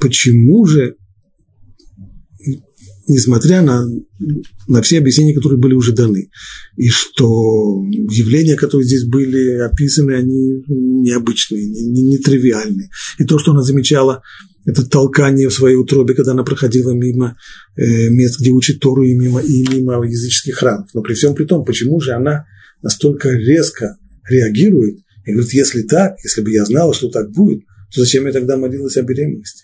[0.04, 0.96] Почему же,
[3.08, 3.86] несмотря на,
[4.68, 6.30] на все объяснения, которые были уже даны,
[6.76, 13.62] и что явления, которые здесь были описаны, они необычные, не, не и то, что она
[13.62, 14.22] замечала
[14.66, 17.38] это толкание в своей утробе, когда она проходила мимо
[17.78, 20.90] э, мест, где учит Тору, и мимо, и мимо языческих храмов.
[20.94, 22.46] Но при всем при том, почему же она
[22.82, 23.98] настолько резко
[24.30, 27.64] реагирует и говорит, если так, если бы я знала, что так будет,
[27.94, 29.64] то зачем я тогда молилась о беременности?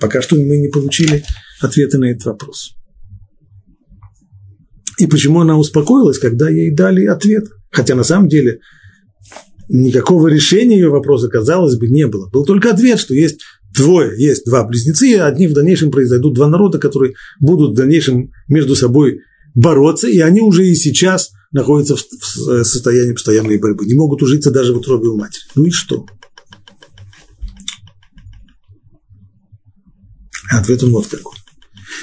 [0.00, 1.24] Пока что мы не получили
[1.60, 2.74] ответа на этот вопрос.
[4.98, 7.44] И почему она успокоилась, когда ей дали ответ?
[7.70, 8.60] Хотя на самом деле
[9.68, 12.28] никакого решения ее вопроса, казалось бы, не было.
[12.30, 13.40] Был только ответ, что есть
[13.74, 18.32] двое, есть два близнецы, и одни в дальнейшем произойдут два народа, которые будут в дальнейшем
[18.48, 19.20] между собой
[19.54, 24.72] бороться, и они уже и сейчас находятся в состоянии постоянной борьбы, не могут ужиться даже
[24.72, 25.42] в утробе у матери.
[25.54, 26.06] Ну и что?
[30.50, 31.36] Ответ он вот какой.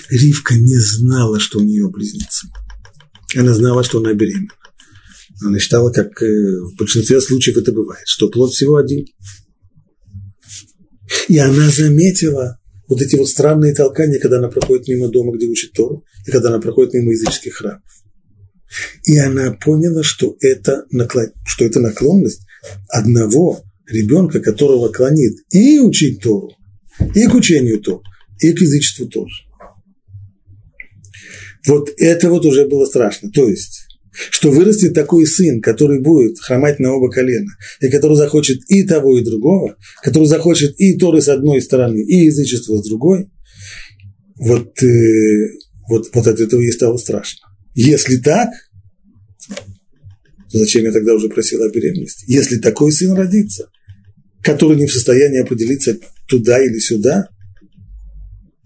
[0.10, 2.48] Ривка не знала, что у нее близнецы.
[3.36, 4.54] Она знала, что она беременна.
[5.42, 9.06] Она считала, как э, в большинстве случаев это бывает, что плод всего один.
[11.28, 15.74] И она заметила вот эти вот странные толкания, когда она проходит мимо дома, где учит
[15.74, 17.82] Тору, и когда она проходит мимо языческих храмов.
[19.04, 22.42] И она поняла, что это, наклон, что это наклонность
[22.90, 26.52] одного ребенка, которого клонит и учить Тору,
[27.14, 28.04] и к учению Тору,
[28.40, 29.44] и к язычеству тоже.
[31.68, 33.32] Вот это вот уже было страшно.
[33.32, 38.60] То есть, что вырастет такой сын, который будет хромать на оба колена, и который захочет
[38.70, 43.30] и того, и другого, который захочет и Торы с одной стороны, и язычество с другой,
[44.38, 45.50] вот, э,
[45.90, 47.48] вот, вот от этого ей стало страшно.
[47.74, 48.50] Если так,
[50.52, 52.26] то зачем я тогда уже просил о беременности?
[52.28, 53.70] Если такой сын родится,
[54.42, 57.30] который не в состоянии определиться туда или сюда,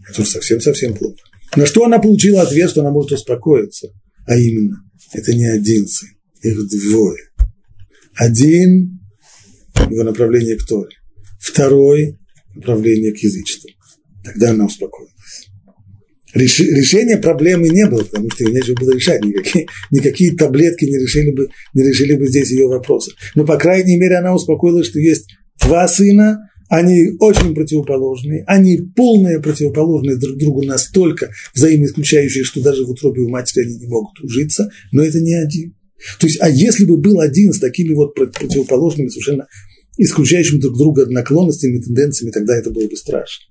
[0.09, 1.17] это уж совсем-совсем плохо.
[1.55, 3.89] На что она получила ответ, что она может успокоиться,
[4.25, 4.77] а именно,
[5.13, 6.09] это не один сын,
[6.41, 7.23] их двое.
[8.15, 8.99] Один–
[9.89, 10.95] его направление к Торе,
[11.39, 12.17] второй–
[12.55, 13.69] направление к язычеству.
[14.23, 15.13] Тогда она успокоилась.
[16.33, 19.23] Реш, решения проблемы не было, потому что ее нечего было решать.
[19.23, 23.13] Никакие, никакие таблетки не решили, бы, не решили бы здесь ее вопросы.
[23.33, 25.25] Но, по крайней мере, она успокоилась, что есть
[25.59, 32.91] два сына, они очень противоположные, они полные противоположные друг другу настолько взаимоисключающие, что даже в
[32.91, 35.75] утробе у матери они не могут ужиться, но это не один.
[36.19, 39.47] То есть, а если бы был один с такими вот противоположными, совершенно
[39.97, 43.45] исключающими друг друга наклонностями, тенденциями, тогда это было бы страшно.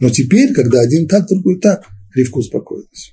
[0.00, 3.12] Но теперь, когда один так, другой так, Ривка успокоилась.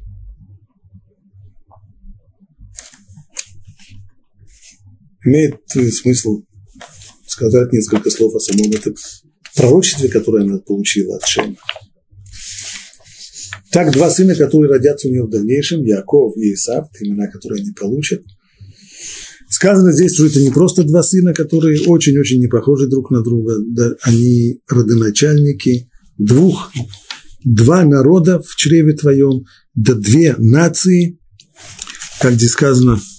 [5.26, 6.44] Имеет смысл
[7.34, 8.96] сказать несколько слов о самом этом
[9.56, 11.56] пророчестве, которое она получила от Шема.
[13.72, 17.72] Так, два сына, которые родятся у нее в дальнейшем, Яков и Исав, имена, которые они
[17.72, 18.22] получат.
[19.50, 23.56] Сказано здесь, что это не просто два сына, которые очень-очень не похожи друг на друга,
[23.68, 26.72] да, они родоначальники двух,
[27.44, 31.20] два народа в чреве твоем, да две нации,
[32.20, 33.00] как здесь сказано–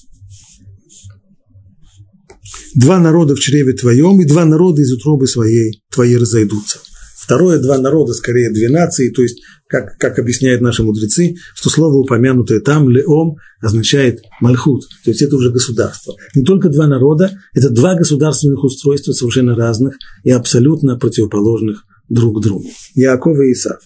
[2.75, 6.79] два народа в чреве твоем, и два народа из утробы своей твоей разойдутся.
[7.17, 11.97] Второе, два народа, скорее две нации, то есть, как, как объясняют наши мудрецы, что слово,
[11.97, 16.15] упомянутое там, леом, означает мальхут, то есть это уже государство.
[16.35, 22.69] Не только два народа, это два государственных устройства совершенно разных и абсолютно противоположных друг другу.
[22.95, 23.79] Яков и Исав.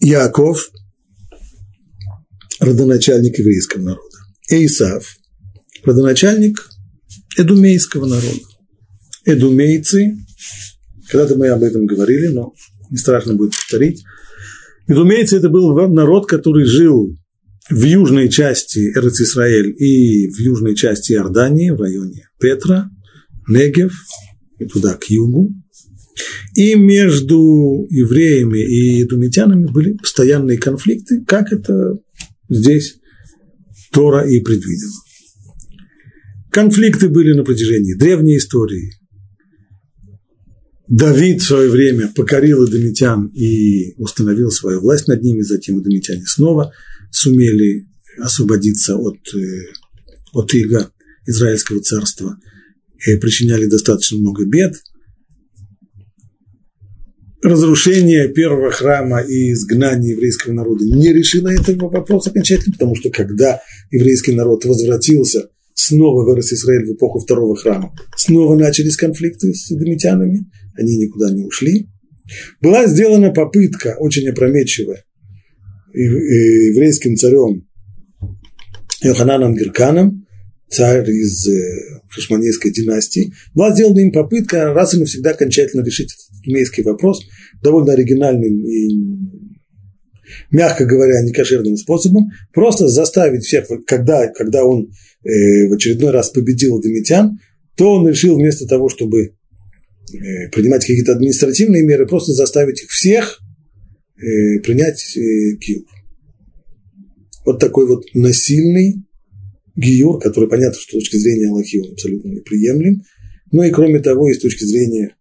[0.00, 0.68] Яков
[2.60, 4.16] родоначальник еврейского народа.
[4.50, 5.16] Эйсав–
[5.84, 6.68] родоначальник
[7.36, 8.40] эдумейского народа.
[9.24, 10.16] Эдумейцы,
[11.08, 12.54] когда-то мы об этом говорили, но
[12.90, 14.04] не страшно будет повторить.
[14.86, 17.16] Эдумейцы– это был народ, который жил
[17.68, 22.88] в южной части Эрец-Исраэль и в южной части Иордании, в районе Петра,
[23.48, 23.92] Негев,
[24.58, 25.52] и туда, к югу.
[26.54, 31.98] И между евреями и думитянами были постоянные конфликты, как это
[32.48, 32.96] здесь
[33.92, 34.92] Тора и предвидела.
[36.50, 38.92] Конфликты были на протяжении древней истории.
[40.88, 46.72] Давид в свое время покорил Эдомитян и установил свою власть над ними, затем Эдомитяне снова
[47.10, 49.72] сумели освободиться от, э,
[50.32, 50.90] от ига
[51.26, 52.38] Израильского царства
[53.04, 54.74] и причиняли достаточно много бед–
[57.46, 63.60] разрушение первого храма и изгнание еврейского народа не решило этого вопроса окончательно, потому что когда
[63.90, 70.46] еврейский народ возвратился снова в Израиль в эпоху второго храма, снова начались конфликты с эдомитянами,
[70.76, 71.88] они никуда не ушли.
[72.60, 75.04] Была сделана попытка, очень опрометчивая,
[75.94, 77.66] еврейским царем
[79.02, 80.26] Йохананом Герканом,
[80.68, 86.12] царь из э, хашманейской династии, была сделана им попытка раз и навсегда окончательно решить
[86.46, 87.26] этот имейский вопрос
[87.62, 88.88] довольно оригинальным и,
[90.50, 94.90] мягко говоря, некошерным способом, просто заставить всех, когда, когда он
[95.24, 97.38] э, в очередной раз победил Домитян,
[97.76, 99.32] то он решил вместо того, чтобы э,
[100.52, 103.40] принимать какие-то административные меры, просто заставить их всех
[104.16, 105.20] э, принять э,
[105.56, 105.86] гиюр.
[107.44, 109.04] Вот такой вот насильный
[109.76, 113.02] гиюр, который, понятно, что с точки зрения Аллахи он абсолютно неприемлем,
[113.52, 115.14] но и кроме того, и с точки зрения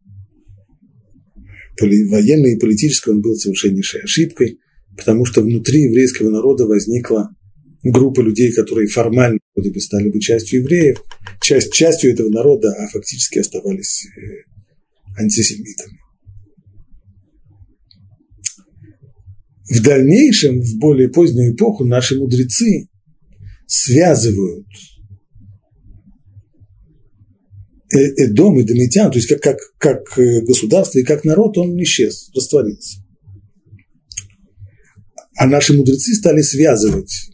[1.81, 4.59] военной и политической он был совершеннейшей ошибкой,
[4.97, 7.29] потому что внутри еврейского народа возникла
[7.83, 11.01] группа людей, которые формально вроде бы стали бы частью евреев,
[11.41, 15.99] часть, частью этого народа, а фактически оставались э, антисемитами.
[19.69, 22.87] В дальнейшем, в более позднюю эпоху, наши мудрецы
[23.67, 24.67] связывают
[27.84, 31.81] э, Эдом и Домитян, то есть как, как, как э, государство и как народ, он
[31.83, 32.99] исчез, растворился.
[35.37, 37.31] А наши мудрецы стали связывать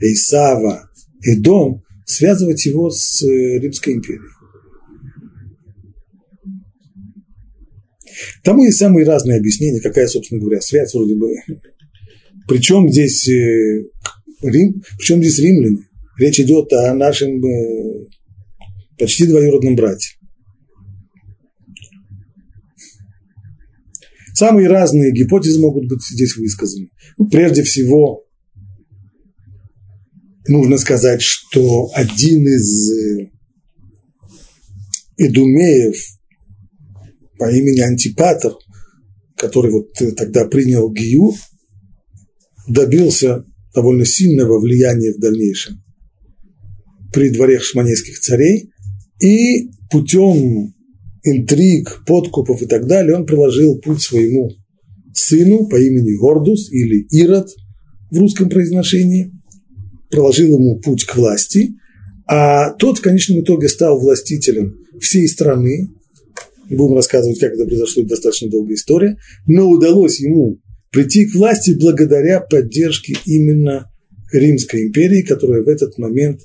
[0.00, 0.90] Исава,
[1.22, 4.20] Эдом, связывать его с э, Римской империей.
[8.42, 11.32] Тому есть самые разные объяснения, какая, собственно говоря, связь вроде бы.
[12.48, 13.84] Причем здесь э,
[14.42, 15.78] Рим, причем здесь римляне.
[16.18, 18.06] Речь идет о нашем э,
[19.00, 20.16] почти двоюродном брате.
[24.34, 26.90] Самые разные гипотезы могут быть здесь высказаны.
[27.18, 28.24] Ну, прежде всего,
[30.46, 33.30] нужно сказать, что один из э,
[35.16, 35.96] Эдумеев
[37.38, 38.52] по имени Антипатр,
[39.36, 41.32] который вот тогда принял Гию,
[42.68, 45.82] добился довольно сильного влияния в дальнейшем
[47.12, 48.70] при дворе шманейских царей,
[49.20, 50.74] и путем
[51.22, 54.50] интриг, подкупов и так далее он проложил путь своему
[55.12, 57.48] сыну по имени Гордус или Ирод
[58.10, 59.32] в русском произношении–
[60.10, 61.74] проложил ему путь к власти,
[62.26, 65.88] а тот в конечном итоге стал властителем всей страны.
[66.68, 71.76] Будем рассказывать, как это произошло, это достаточно долгая история, но удалось ему прийти к власти
[71.80, 73.90] благодаря поддержке именно
[74.32, 76.40] Римской империи, которая в этот момент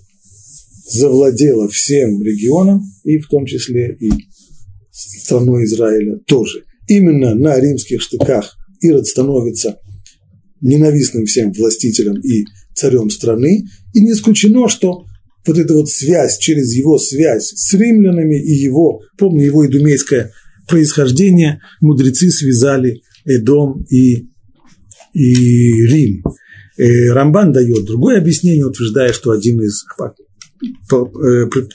[0.86, 4.12] завладела всем регионом, и в том числе и
[4.92, 6.64] страной Израиля тоже.
[6.88, 9.80] Именно на римских штыках Ирод становится
[10.62, 12.46] ненавистным всем властителем и
[12.76, 15.06] царем страны, и не исключено, что
[15.46, 20.32] вот эта вот связь, через его связь с римлянами и его, помню, его идумейское
[20.68, 24.28] происхождение, мудрецы связали Эдом и,
[25.14, 26.24] и Рим.
[26.78, 29.84] Э, Рамбан дает другое объяснение, утверждая, что один из,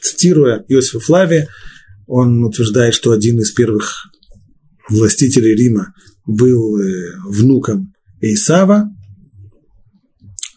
[0.03, 1.49] цитируя Иосифа Флавия,
[2.07, 4.11] он утверждает, что один из первых
[4.89, 5.95] властителей Рима
[6.27, 8.91] был э, внуком Исава,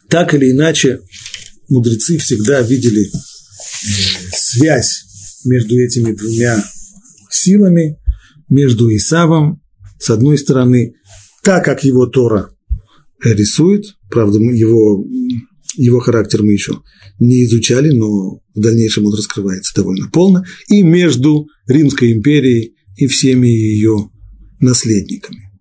[0.09, 0.99] так или иначе,
[1.69, 3.09] мудрецы всегда видели э,
[4.31, 5.05] связь
[5.45, 6.63] между этими двумя
[7.29, 7.99] силами,
[8.49, 9.61] между Исавом,
[9.99, 10.95] с одной стороны,
[11.43, 12.49] так как его Тора
[13.23, 15.05] рисует, правда, его,
[15.75, 16.81] его характер мы еще
[17.19, 23.47] не изучали, но в дальнейшем он раскрывается довольно полно, и между Римской империей и всеми
[23.47, 24.09] ее
[24.59, 25.51] наследниками.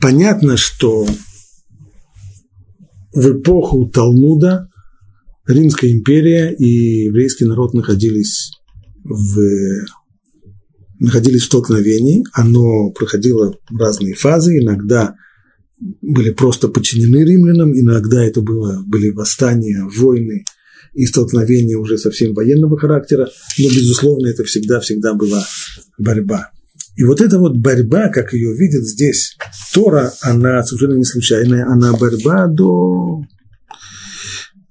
[0.00, 1.06] Понятно, что
[3.12, 4.68] в эпоху Талмуда
[5.46, 8.52] Римская империя и еврейский народ находились
[9.04, 9.40] в,
[10.98, 12.24] находились в столкновении.
[12.32, 14.58] Оно проходило разные фазы.
[14.58, 15.14] Иногда
[16.00, 20.44] были просто подчинены римлянам, иногда это было, были восстания, войны
[20.94, 25.44] и столкновения уже совсем военного характера, но, безусловно, это всегда-всегда была
[25.98, 26.50] борьба.
[26.96, 29.36] И вот эта вот борьба, как ее видит здесь
[29.72, 33.22] Тора, она совершенно не случайная, она борьба до...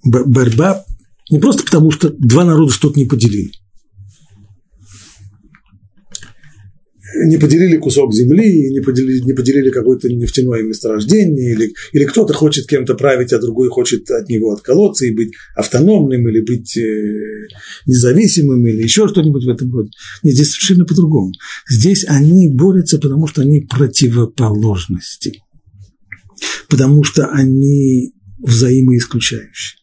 [0.06, 0.86] Борьба
[1.30, 3.52] не просто потому, что два народа что-то не поделили.
[7.26, 12.68] Не поделили кусок земли, не поделили, не поделили какое-то нефтяное месторождение, или, или кто-то хочет
[12.68, 17.48] кем-то править, а другой хочет от него отколоться и быть автономным, или быть э,
[17.86, 19.90] независимым, или еще что-нибудь в этом роде.
[20.24, 21.32] Нет, здесь совершенно по-другому.
[21.70, 25.44] Здесь они борются, потому что они противоположности,
[26.70, 29.80] потому что они взаимоисключающие.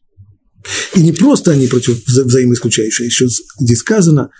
[0.94, 3.26] И не просто они против, взаимоисключающие, еще
[3.58, 4.30] здесь сказано,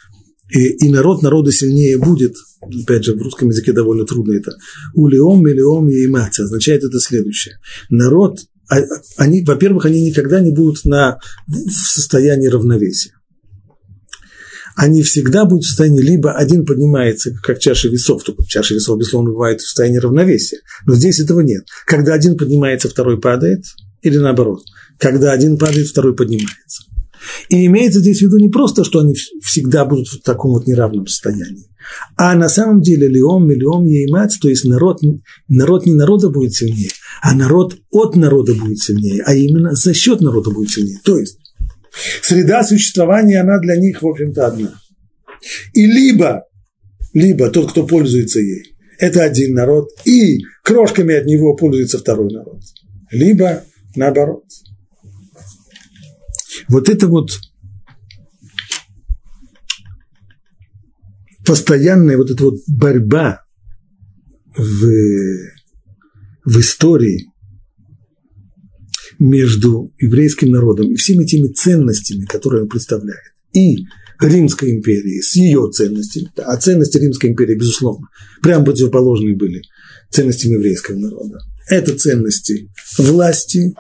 [0.53, 4.53] и, народ народа сильнее будет– опять же, в русском языке довольно трудно это,
[4.95, 7.59] улиом, миллиом и мать, означает это следующее.
[7.89, 8.79] Народ, а,
[9.17, 13.13] они, во-первых, они никогда не будут на, в состоянии равновесия.
[14.77, 19.31] Они всегда будут в состоянии, либо один поднимается, как чаша весов, только чаша весов, безусловно,
[19.31, 21.65] бывает в состоянии равновесия, но здесь этого нет.
[21.87, 23.65] Когда один поднимается, второй падает,
[24.01, 24.63] или наоборот.
[24.99, 26.85] Когда один падает, второй поднимается.
[27.49, 31.07] И имеется здесь в виду не просто, что они всегда будут в таком вот неравном
[31.07, 31.67] состоянии,
[32.17, 35.01] а на самом деле леом, миллиом, еймат, то есть народ,
[35.49, 36.91] народ не народа будет сильнее,
[37.23, 41.01] а народ от народа будет сильнее, а именно за счет народа будет сильнее.
[41.05, 41.39] То есть
[42.23, 44.75] среда существования, она для них, в общем-то, одна.
[45.73, 46.45] И либо,
[47.13, 52.61] либо тот, кто пользуется ей, это один народ, и крошками от него пользуется второй народ.
[53.11, 53.65] Либо
[53.97, 54.45] наоборот.
[56.71, 57.31] Вот это вот
[61.45, 63.43] постоянная вот эта вот борьба
[64.57, 64.87] в,
[66.45, 67.27] в истории
[69.19, 73.85] между еврейским народом и всеми теми ценностями, которые он представляет, и
[74.21, 78.07] Римской империи с ее ценностями, а ценности Римской империи, безусловно,
[78.43, 79.63] прям противоположные были
[80.11, 81.41] ценностям еврейского народа.
[81.69, 83.75] Это ценности власти,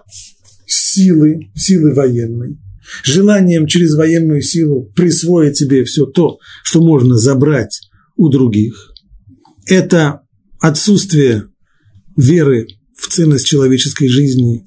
[0.66, 2.58] силы, силы военной,
[3.02, 7.80] желанием через военную силу присвоить себе все то, что можно забрать
[8.16, 8.92] у других.
[9.66, 10.20] Это
[10.60, 11.44] отсутствие
[12.16, 12.66] веры
[12.96, 14.66] в ценность человеческой жизни,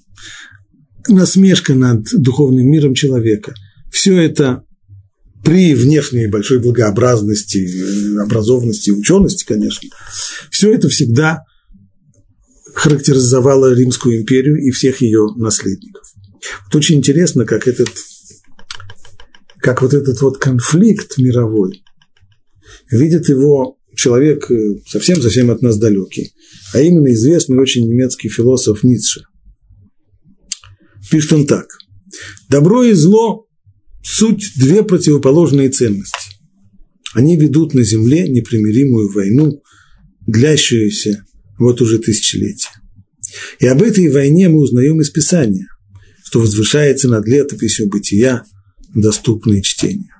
[1.08, 3.54] насмешка над духовным миром человека.
[3.92, 4.64] Все это
[5.44, 9.90] при внешней большой благообразности, образованности учености, конечно,
[10.50, 11.44] все это всегда
[12.74, 16.04] характеризовало Римскую империю и всех ее наследников.
[16.66, 17.90] Вот очень интересно, как этот,
[19.64, 21.84] как вот этот вот конфликт мировой,
[22.92, 24.52] видит его человек
[24.86, 26.34] совсем-совсем от нас далекий,
[26.74, 29.24] а именно известный очень немецкий философ Ницше.
[31.10, 31.68] Пишет он так.
[32.50, 33.48] Добро и зло–
[34.04, 36.36] суть две противоположные ценности.
[37.14, 39.64] Они ведут на земле непримиримую войну,
[40.28, 41.26] длящуюся
[41.58, 42.72] вот уже тысячелетия.
[43.60, 45.68] И об этой войне мы узнаем из Писания,
[46.26, 48.44] что возвышается над летописью бытия
[48.94, 50.16] доступные чтения.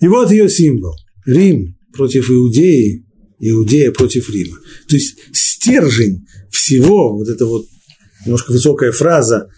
[0.00, 0.94] И вот ее символ.
[1.26, 3.04] Рим против Иудеи,
[3.38, 4.56] Иудея против Рима.
[4.88, 7.66] То есть стержень всего, вот эта вот
[8.24, 9.48] немножко высокая фраза,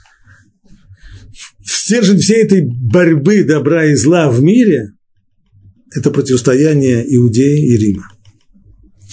[1.65, 4.93] стержень всей этой борьбы добра и зла в мире–
[5.95, 8.09] это противостояние Иудеи и Рима.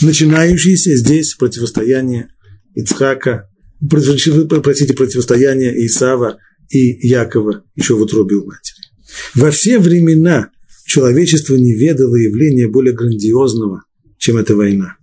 [0.01, 2.29] Начинающееся здесь противостояние
[2.75, 3.49] Ицхака,
[3.89, 6.37] простите, противостояние Исава
[6.69, 8.77] и Якова еще в утробе у матери.
[9.35, 10.49] Во все времена
[10.85, 13.83] человечество не ведало явления более грандиозного,
[14.17, 14.97] чем эта война.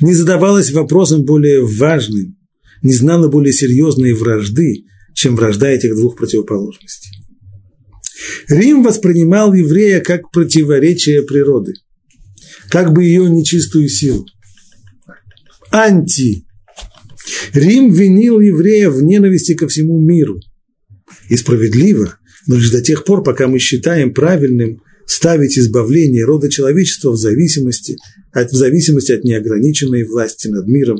[0.00, 2.36] Не задавалось вопросом более важным,
[2.82, 4.84] не знало более серьезной вражды,
[5.14, 7.10] чем вражда этих двух противоположностей.
[8.48, 11.74] Рим воспринимал еврея как противоречие природы,
[12.70, 14.26] как бы ее нечистую силу.
[15.70, 16.44] Анти.
[17.52, 20.40] Рим винил еврея в ненависти ко всему миру.
[21.28, 27.10] И справедливо, но лишь до тех пор, пока мы считаем правильным ставить избавление рода человечества
[27.10, 27.96] в зависимости
[28.32, 30.98] от, в зависимости от неограниченной власти над миром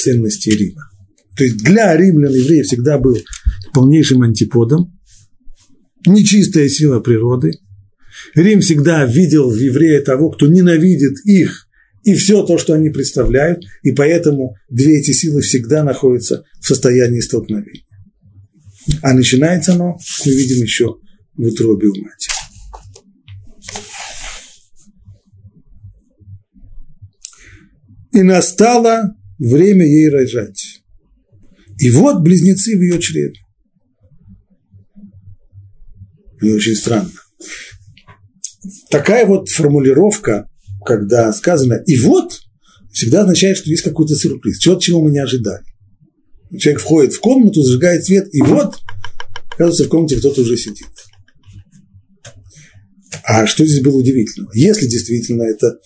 [0.00, 0.82] ценностей Рима.
[1.36, 3.16] То есть для римлян еврей всегда был
[3.72, 4.98] полнейшим антиподом,
[6.06, 7.52] нечистая сила природы.
[8.34, 11.68] Рим всегда видел в еврея того, кто ненавидит их
[12.04, 17.20] и все то, что они представляют, и поэтому две эти силы всегда находятся в состоянии
[17.20, 17.82] столкновения.
[19.02, 20.96] А начинается оно, мы видим еще
[21.34, 22.32] в утробе у матери.
[28.12, 30.82] И настало время ей рожать.
[31.78, 33.34] И вот близнецы в ее чреве.
[36.42, 37.10] И очень странно.
[38.90, 40.48] Такая вот формулировка,
[40.84, 42.40] когда сказано «и вот»,
[42.92, 45.64] всегда означает, что есть какой-то сюрприз, чего, чего мы не ожидали.
[46.56, 48.76] Человек входит в комнату, зажигает свет, и вот,
[49.50, 50.86] оказывается, в комнате кто-то уже сидит.
[53.24, 54.50] А что здесь было удивительного?
[54.54, 55.78] Если действительно это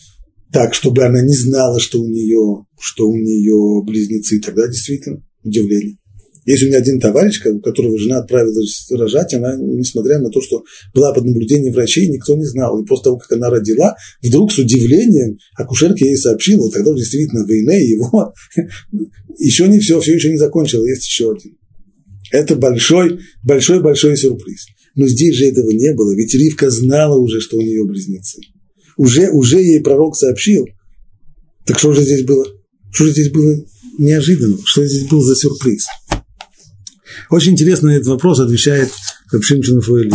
[0.53, 5.97] так, чтобы она не знала, что у нее, что у нее близнецы, тогда действительно удивление.
[6.45, 10.65] Есть у меня один товарищ, у которого жена отправилась рожать, она, несмотря на то, что
[10.93, 12.81] была под наблюдением врачей, никто не знал.
[12.81, 17.73] И после того, как она родила, вдруг с удивлением акушерка ей сообщила, тогда действительно войны
[17.73, 18.35] его
[19.39, 21.57] еще не все, все еще не закончилось, есть еще один.
[22.33, 24.67] Это большой, большой, большой сюрприз.
[24.97, 28.41] Но здесь же этого не было, ведь Ривка знала уже, что у нее близнецы.
[28.97, 30.67] Уже, уже ей пророк сообщил.
[31.67, 32.47] Так что же здесь было?
[32.91, 33.55] Что же здесь было
[33.99, 34.59] неожиданно?
[34.65, 35.87] Что здесь был за сюрприз?
[37.31, 38.91] Очень интересно этот вопрос отвечает
[39.31, 40.11] Рабшим Шанафуэль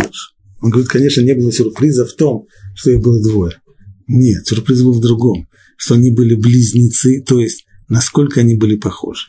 [0.61, 3.59] Он говорит, конечно, не было сюрприза в том, что их было двое.
[4.07, 9.27] Нет, сюрприз был в другом, что они были близнецы, то есть насколько они были похожи.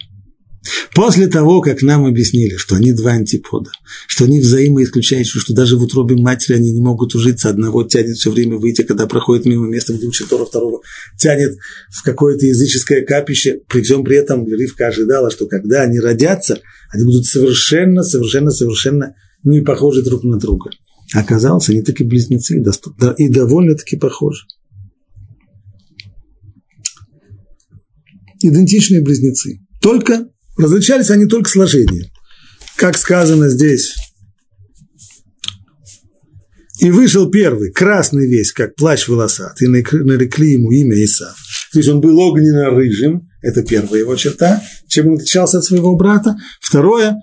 [0.99, 3.71] После того, как нам объяснили, что они два антипода,
[4.09, 8.33] что они взаимоисключающие, что даже в утробе матери они не могут ужиться, одного тянет все
[8.33, 10.81] время выйти, когда проходит мимо места, где учит Тора, второго
[11.17, 11.57] тянет
[11.89, 13.61] в какое-то языческое капище.
[13.69, 16.59] При всем при этом Ривка ожидала, что когда они родятся,
[16.91, 20.71] они будут совершенно, совершенно, совершенно не похожи друг на друга.
[21.15, 22.61] Оказалось, они таки близнецы
[23.19, 24.47] и довольно-таки похожи.
[28.43, 29.61] Идентичные близнецы.
[29.81, 30.27] Только
[30.59, 32.07] различались они только сложением.
[32.77, 33.95] Как сказано здесь.
[36.81, 41.37] И вышел первый, красный весь, как плащ волосат, и нарекли ему имя Исав.
[41.73, 46.37] То есть он был огненно-рыжим, это первая его черта, чем он отличался от своего брата.
[46.61, 47.17] Второе,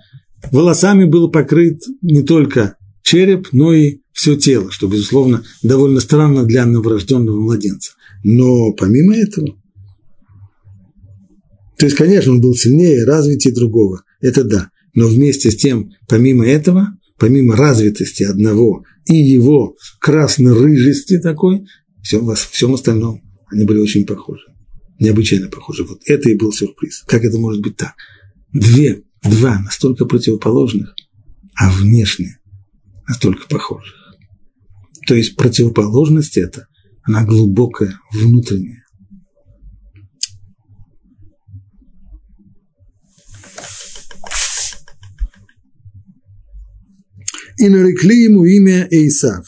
[0.52, 6.66] волосами был покрыт не только череп, но и все тело, что, безусловно, довольно странно для
[6.66, 7.92] новорожденного младенца.
[8.24, 9.56] Но помимо этого,
[11.78, 14.70] то есть, конечно, он был сильнее, развитее другого, это да.
[14.94, 21.66] Но вместе с тем, помимо этого, помимо развитости одного и его красно-рыжести такой,
[22.02, 24.42] все, во всем остальном они были очень похожи.
[24.98, 25.84] Необычайно похожи.
[25.84, 27.04] Вот это и был сюрприз.
[27.06, 27.94] Как это может быть так?
[28.52, 30.94] Две, два настолько противоположных,
[31.54, 32.38] а внешне
[33.06, 33.94] настолько похожих.
[35.06, 36.66] То есть противоположность это,
[37.02, 38.85] она глубокая, внутренняя.
[47.58, 49.46] И нарекли ему имя Эйсав.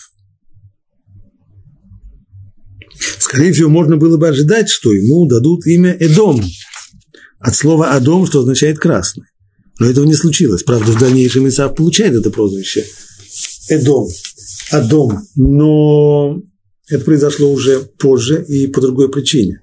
[3.18, 6.42] Скорее всего, можно было бы ожидать, что ему дадут имя Эдом,
[7.38, 9.24] от слова Адом, что означает красный.
[9.78, 10.62] Но этого не случилось.
[10.64, 12.84] Правда, в дальнейшем Исав получает это прозвище
[13.68, 14.08] Эдом,
[14.72, 15.20] Адом.
[15.36, 16.42] Но
[16.88, 19.60] это произошло уже позже и по другой причине.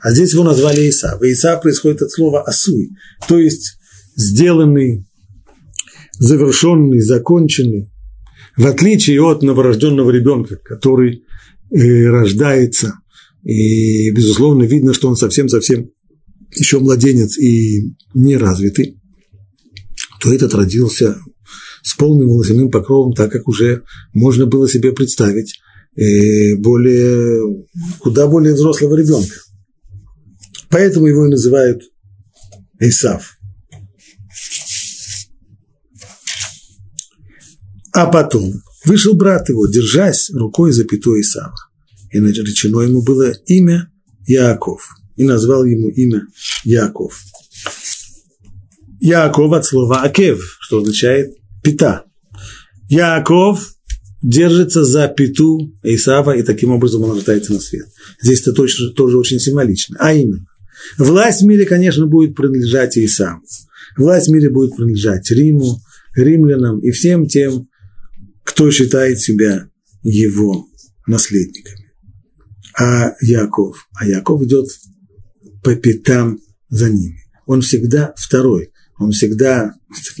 [0.00, 1.22] А здесь его назвали Исав.
[1.22, 2.90] И Исав происходит от слова Асуй,
[3.28, 3.76] то есть
[4.14, 5.06] сделанный
[6.18, 7.92] завершенный, законченный,
[8.56, 11.24] в отличие от новорожденного ребенка, который
[11.70, 12.94] э, рождается,
[13.42, 15.90] и, безусловно, видно, что он совсем-совсем
[16.54, 19.00] еще младенец и неразвитый,
[20.20, 21.18] то этот родился
[21.82, 25.60] с полным волосяным покровом, так как уже можно было себе представить
[25.96, 27.64] э, более,
[27.98, 29.36] куда более взрослого ребенка.
[30.68, 31.82] Поэтому его и называют
[32.80, 33.36] Исав.
[37.96, 38.52] А потом
[38.84, 41.54] вышел брат его, держась рукой за пятой Исава.
[42.10, 43.90] И наречено ему было имя
[44.26, 44.86] Яаков.
[45.16, 46.26] И назвал ему имя
[46.64, 47.18] Яаков.
[49.00, 52.04] Яаков от слова Акев, что означает пята.
[52.90, 53.66] Яаков
[54.20, 57.86] держится за пяту Исава, и таким образом он рождается на свет.
[58.20, 59.96] Здесь это точно, тоже очень символично.
[60.00, 60.44] А именно,
[60.98, 63.40] власть в мире, конечно, будет принадлежать Исаву.
[63.96, 65.80] Власть в мире будет принадлежать Риму,
[66.14, 67.68] римлянам и всем тем
[68.46, 69.68] кто считает себя
[70.02, 70.68] его
[71.06, 71.92] наследниками.
[72.78, 74.68] А Яков, а Яков идет
[75.62, 76.38] по пятам
[76.68, 77.18] за ними.
[77.46, 79.74] Он всегда второй, он всегда,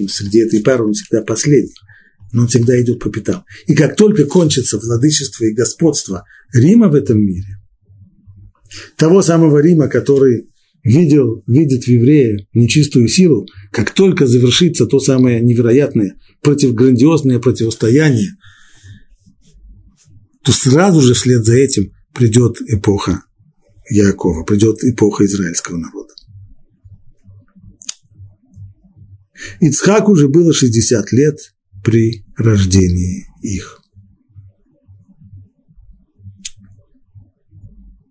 [0.08, 1.74] среди этой пары, он всегда последний,
[2.32, 3.44] но он всегда идет по пятам.
[3.66, 7.60] И как только кончится владычество и господство Рима в этом мире,
[8.96, 10.50] того самого Рима, который
[10.86, 18.36] видел, видит в еврее нечистую силу, как только завершится то самое невероятное, противограндиозное противостояние,
[20.44, 23.24] то сразу же вслед за этим придет эпоха
[23.90, 26.14] Якова, придет эпоха израильского народа.
[29.60, 31.36] Ицхаку уже было 60 лет
[31.84, 33.80] при рождении их.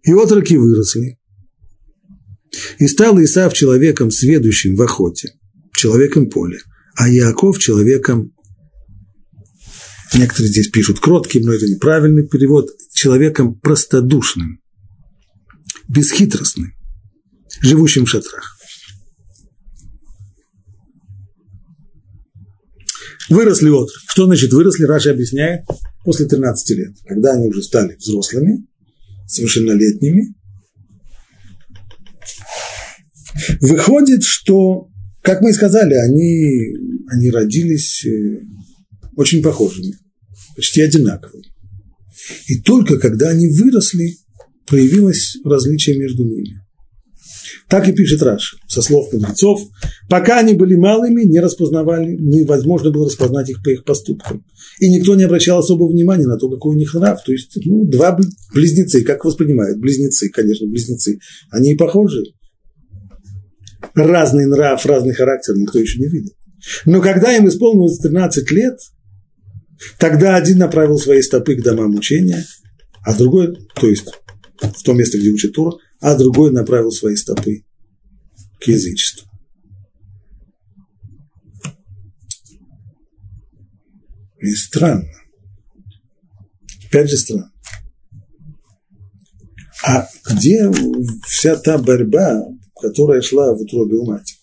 [0.03, 1.17] И отроки выросли,
[2.79, 5.33] и стал Исав человеком, сведущим в охоте,
[5.75, 6.59] человеком поля,
[6.95, 8.33] а Иаков человеком,
[10.13, 14.59] некоторые здесь пишут кротким, но это неправильный перевод, человеком простодушным,
[15.87, 16.73] бесхитростным,
[17.61, 18.55] живущим в шатрах.
[23.29, 23.89] Выросли от.
[24.07, 24.83] Что значит выросли?
[24.83, 25.61] Раша объясняет
[26.03, 28.67] после 13 лет, когда они уже стали взрослыми,
[29.27, 30.35] совершеннолетними,
[33.61, 34.89] Выходит, что,
[35.21, 36.75] как мы и сказали, они,
[37.11, 38.39] они родились э,
[39.15, 39.93] очень похожими,
[40.55, 41.45] почти одинаковыми.
[42.47, 44.17] И только когда они выросли,
[44.67, 46.64] появилось различие между ними.
[47.69, 49.61] Так и пишет Раш, со слов мудрецов.
[50.09, 54.45] Пока они были малыми, не распознавали, невозможно было распознать их по их поступкам.
[54.79, 57.23] И никто не обращал особого внимания на то, какой у них нрав.
[57.23, 58.17] То есть, ну, два
[58.53, 59.79] близнецы, как воспринимают?
[59.79, 61.19] Близнецы, конечно, близнецы.
[61.49, 62.23] Они и похожи.
[63.95, 66.31] разный нрав, разный характер никто еще не видел.
[66.85, 68.77] Но когда им исполнилось 13 лет,
[69.99, 72.43] тогда один направил свои стопы к домам учения,
[73.03, 74.07] а другой, то есть
[74.61, 77.63] в то место, где учит Тура, а другой направил свои стопы
[78.59, 79.27] к язычеству.
[84.39, 85.09] И странно.
[86.87, 87.51] Опять же странно.
[89.85, 90.71] А где
[91.27, 92.43] вся та борьба,
[92.79, 94.37] которая шла в утробе у матери?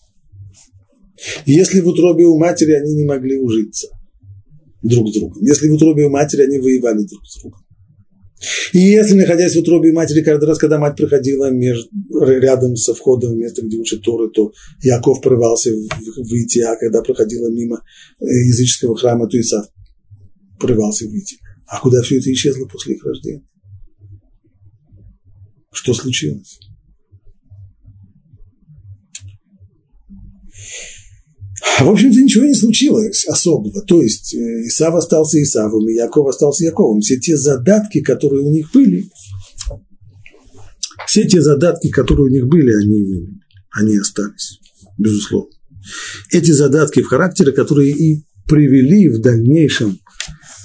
[1.45, 3.87] Если в утробе у матери они не могли ужиться
[4.81, 7.65] друг с другом, если в утробе у матери они воевали друг с другом,
[8.73, 11.89] и если, находясь в утробе матери, каждый раз, когда мать проходила между,
[12.25, 17.49] рядом со входом в место, где учат Торы, то Яков порывался выйти, а когда проходила
[17.49, 17.83] мимо
[18.19, 19.67] э, языческого храма, то Исав
[20.59, 21.37] порывался выйти.
[21.67, 23.43] А куда все это исчезло после их рождения?
[25.71, 26.59] Что случилось?
[31.79, 33.81] В общем-то, ничего не случилось особого.
[33.81, 37.01] То есть, э, Исав остался Исавом, и Яков остался Яковом.
[37.01, 39.09] Все те задатки, которые у них были,
[41.07, 43.27] все те задатки, которые у них были, они,
[43.71, 44.59] они остались,
[44.97, 45.51] безусловно.
[46.31, 49.99] Эти задатки в характере, которые и привели в дальнейшем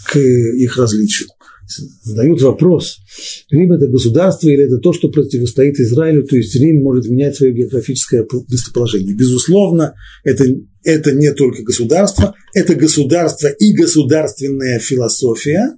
[0.06, 1.28] к их различию
[2.02, 2.98] задают вопрос,
[3.50, 7.52] Рим это государство или это то, что противостоит Израилю, то есть Рим может менять свое
[7.52, 9.14] географическое местоположение.
[9.14, 9.94] Безусловно,
[10.24, 10.44] это,
[10.88, 15.76] это не только государство, это государство и государственная философия,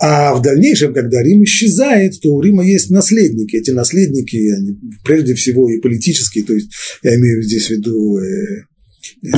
[0.00, 3.56] а в дальнейшем, когда Рим исчезает, то у Рима есть наследники.
[3.56, 6.68] Эти наследники, они прежде всего и политические, то есть
[7.04, 8.64] я имею здесь в виду э,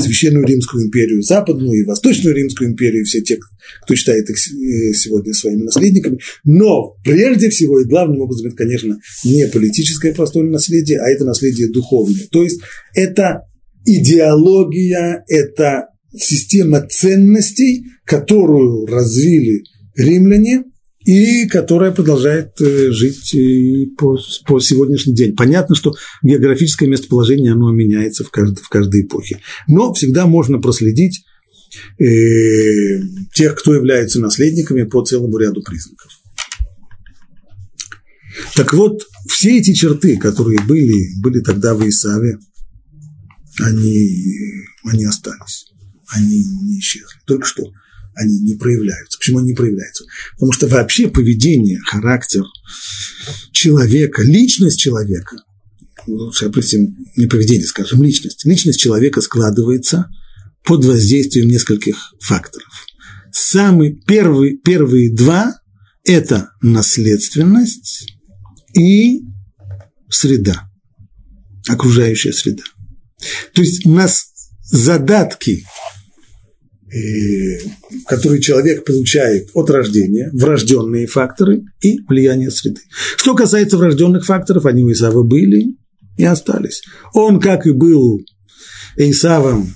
[0.00, 3.38] Священную Римскую империю, Западную и Восточную Римскую империю, все те,
[3.82, 6.20] кто считает их э, сегодня своими наследниками.
[6.44, 11.68] Но прежде всего и главным образом это, конечно, не политическое простое наследие, а это наследие
[11.68, 12.28] духовное.
[12.30, 12.62] То есть
[12.94, 13.42] это
[13.86, 19.62] идеология, это система ценностей, которую развили
[19.96, 20.64] римляне–
[21.06, 23.34] и которая продолжает э, жить
[23.96, 25.36] по, по сегодняшний день.
[25.36, 29.38] Понятно, что географическое местоположение, оно меняется в каждой, в каждой эпохе.
[29.68, 31.24] Но всегда можно проследить
[32.00, 32.04] э,
[33.32, 36.10] тех, кто является наследниками по целому ряду признаков.
[38.56, 42.38] Так вот, все эти черты, которые были, были тогда в Исаве,
[43.60, 44.32] они,
[44.84, 45.66] они остались,
[46.08, 47.20] они не исчезли.
[47.26, 47.64] Только что
[48.14, 49.18] они не проявляются.
[49.18, 50.04] Почему они не проявляются?
[50.32, 52.42] Потому что вообще поведение, характер
[53.52, 55.36] человека, личность человека,
[56.06, 58.44] лучше опустим не поведение, скажем, личность.
[58.44, 60.08] Личность человека складывается
[60.64, 62.68] под воздействием нескольких факторов.
[63.32, 65.60] Самые первые, первые два–
[66.04, 68.06] это наследственность
[68.74, 69.20] и
[70.08, 70.70] среда,
[71.68, 72.62] окружающая среда.
[73.52, 74.26] То есть нас
[74.62, 75.64] задатки
[78.06, 82.80] который человек получает от рождения, врожденные факторы и влияние среды.
[83.16, 85.76] Что касается врожденных факторов, они у Исава были
[86.16, 86.82] и остались.
[87.12, 88.20] Он, как и был
[88.96, 89.74] Исавом,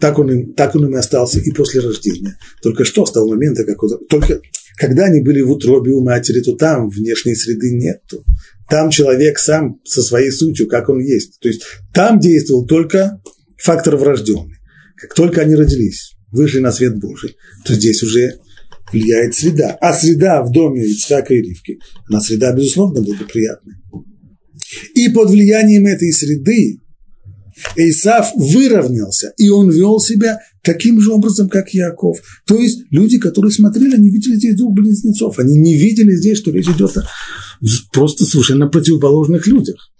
[0.00, 2.38] так он, им, так он им и остался и после рождения.
[2.62, 4.40] Только что с того момента, как он, только
[4.76, 8.24] когда они были в утробе у матери, то там внешней среды нету.
[8.68, 11.40] Там человек сам со своей сутью, как он есть.
[11.40, 11.62] То есть
[11.94, 13.20] там действовал только
[13.56, 14.56] фактор врожденный.
[14.96, 18.38] Как только они родились, вышли на свет Божий, то здесь уже
[18.92, 19.76] влияет среда.
[19.80, 23.80] А среда в доме Ицхака и Ривки, она среда, безусловно, благоприятная.
[24.94, 26.80] И под влиянием этой среды
[27.76, 32.18] Исав выровнялся, и он вел себя таким же образом, как Яков.
[32.46, 36.50] То есть люди, которые смотрели, они видели здесь двух близнецов, они не видели здесь, что
[36.50, 37.04] речь идет о
[37.92, 39.90] просто совершенно противоположных людях.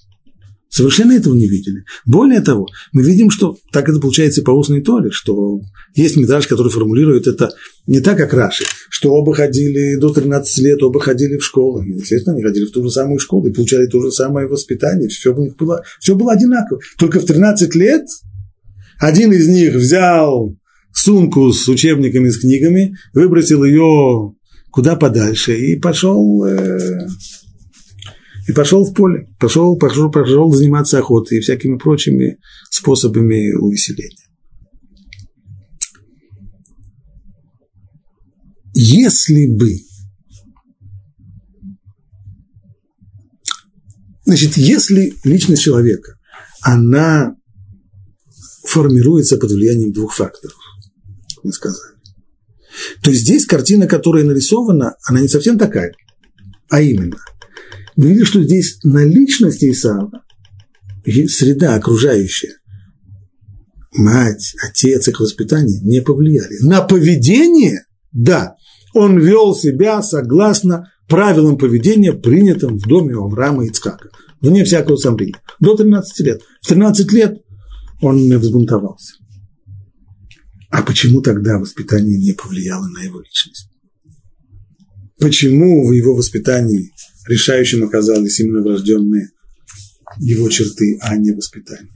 [0.79, 1.83] Совершенно этого не видели.
[2.07, 5.61] Более того, мы видим, что так это получается и по устной Торе, что
[5.97, 7.51] есть медраж, который формулирует это
[7.89, 11.83] не так, как Раши, что оба ходили до 13 лет, оба ходили в школу.
[11.83, 15.09] Естественно, они ходили в ту же самую школу и получали то же самое воспитание.
[15.09, 16.79] Все, у них было, все было одинаково.
[16.97, 18.07] Только в 13 лет
[19.01, 20.57] один из них взял
[20.93, 24.33] сумку с учебниками, с книгами, выбросил ее
[24.71, 27.09] куда подальше и пошел э,
[28.49, 32.39] и пошел в поле, пошел, пошел, пошел заниматься охотой и всякими прочими
[32.71, 34.27] способами увеселения.
[38.73, 39.71] Если бы,
[44.25, 46.19] значит, если личность человека,
[46.63, 47.37] она
[48.65, 50.57] формируется под влиянием двух факторов,
[51.43, 51.99] мы сказали,
[53.03, 55.93] то здесь картина, которая нарисована, она не совсем такая,
[56.71, 57.19] а именно–
[57.99, 60.23] мы видим, что здесь на личности Исава
[61.05, 62.55] среда окружающая,
[63.93, 66.63] мать, отец, их воспитание не повлияли.
[66.63, 68.55] На поведение, да,
[68.95, 75.43] он вел себя согласно правилам поведения, принятым в доме Авраама и Ицкака, вне всякого сомнения,
[75.59, 76.43] до 13 лет.
[76.63, 77.39] В 13 лет
[78.01, 79.15] он не взбунтовался.
[80.71, 83.69] А почему тогда воспитание не повлияло на его личность?
[85.19, 86.93] Почему в его воспитании
[87.29, 89.31] решающим оказались именно врожденные
[90.19, 91.93] его черты, а не воспитание?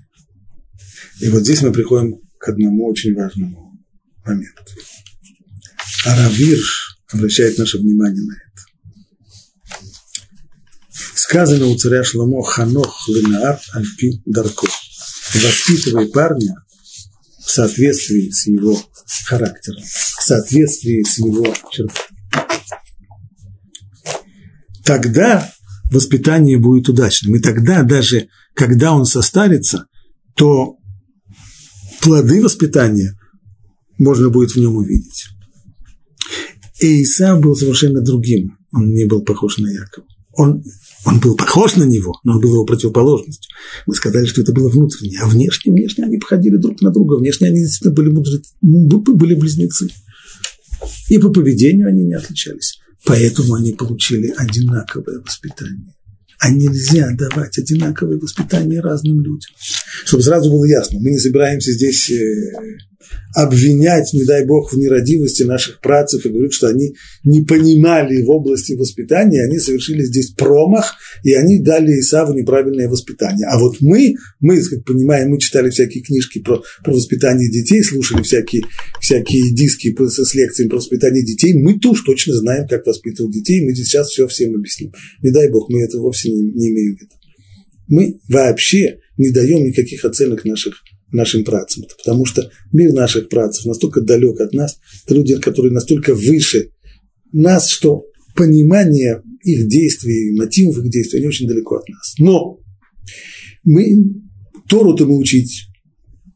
[1.21, 3.81] И вот здесь мы приходим к одному очень важному
[4.25, 4.63] моменту.
[6.05, 8.53] Аравирш обращает наше внимание на это.
[11.15, 14.67] Сказано у царя Шламо «Ханох линаар альпи дарко»
[15.35, 16.55] воспитывай парня
[17.45, 18.79] в соответствии с его
[19.27, 22.19] характером, в соответствии с его чертами.
[24.85, 25.51] Тогда
[25.91, 27.37] воспитание будет удачным.
[27.37, 29.87] И тогда даже, когда он состарится,
[30.35, 30.77] то
[32.01, 33.19] плоды воспитания
[33.99, 35.27] можно будет в нем увидеть.
[36.81, 38.59] И Исав был совершенно другим.
[38.73, 40.07] Он не был похож на Якова.
[40.35, 40.65] Он,
[41.05, 43.51] он был похож на него, но он был его противоположностью.
[43.87, 47.17] Мы сказали, что это было внутреннее, а внешне, внешне они походили друг на друга.
[47.17, 49.89] Внешне они действительно были, были близнецы.
[51.09, 52.82] И по поведению они не отличались.
[53.05, 55.95] Поэтому они получили одинаковое воспитание.
[56.39, 59.51] А нельзя давать одинаковое воспитание разным людям.
[60.05, 62.53] Чтобы сразу было ясно, мы не собираемся здесь э,
[63.35, 66.95] обвинять, не дай бог, в нерадивости наших працев и говорить, что они
[67.25, 73.47] не понимали в области воспитания, они совершили здесь промах, и они дали Исаву неправильное воспитание.
[73.47, 78.23] А вот мы, мы, как понимаем, мы читали всякие книжки про, про воспитание детей, слушали
[78.23, 78.63] всякие,
[79.01, 83.75] всякие диски с лекциями про воспитание детей, мы тоже точно знаем, как воспитывать детей, мы
[83.75, 84.93] сейчас все всем объясним.
[85.23, 87.13] Не дай бог, мы это вовсе не, не имеем в виду.
[87.89, 90.83] Мы вообще не даем никаких оценок наших
[91.13, 96.15] нашим працам, потому что мир наших працев настолько далек от нас, это люди, которые настолько
[96.15, 96.71] выше
[97.33, 98.05] нас, что
[98.35, 102.15] понимание их действий, мотивов их действий, они очень далеко от нас.
[102.19, 102.59] Но
[103.65, 104.23] мы
[104.69, 105.67] Тору-то мы учить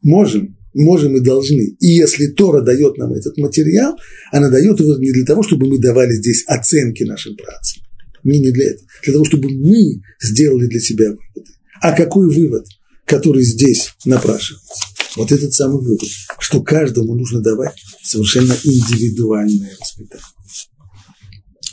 [0.03, 1.75] можем, можем и должны.
[1.79, 3.95] И если Тора дает нам этот материал,
[4.31, 7.83] она дает его не для того, чтобы мы давали здесь оценки нашим працам.
[8.23, 8.87] Не, не для этого.
[9.03, 11.51] Для того, чтобы мы сделали для себя выводы.
[11.81, 12.65] А какой вывод?
[13.07, 14.83] Который здесь напрашивается.
[15.15, 16.07] Вот этот самый вывод,
[16.39, 20.25] что каждому нужно давать совершенно индивидуальное воспитание.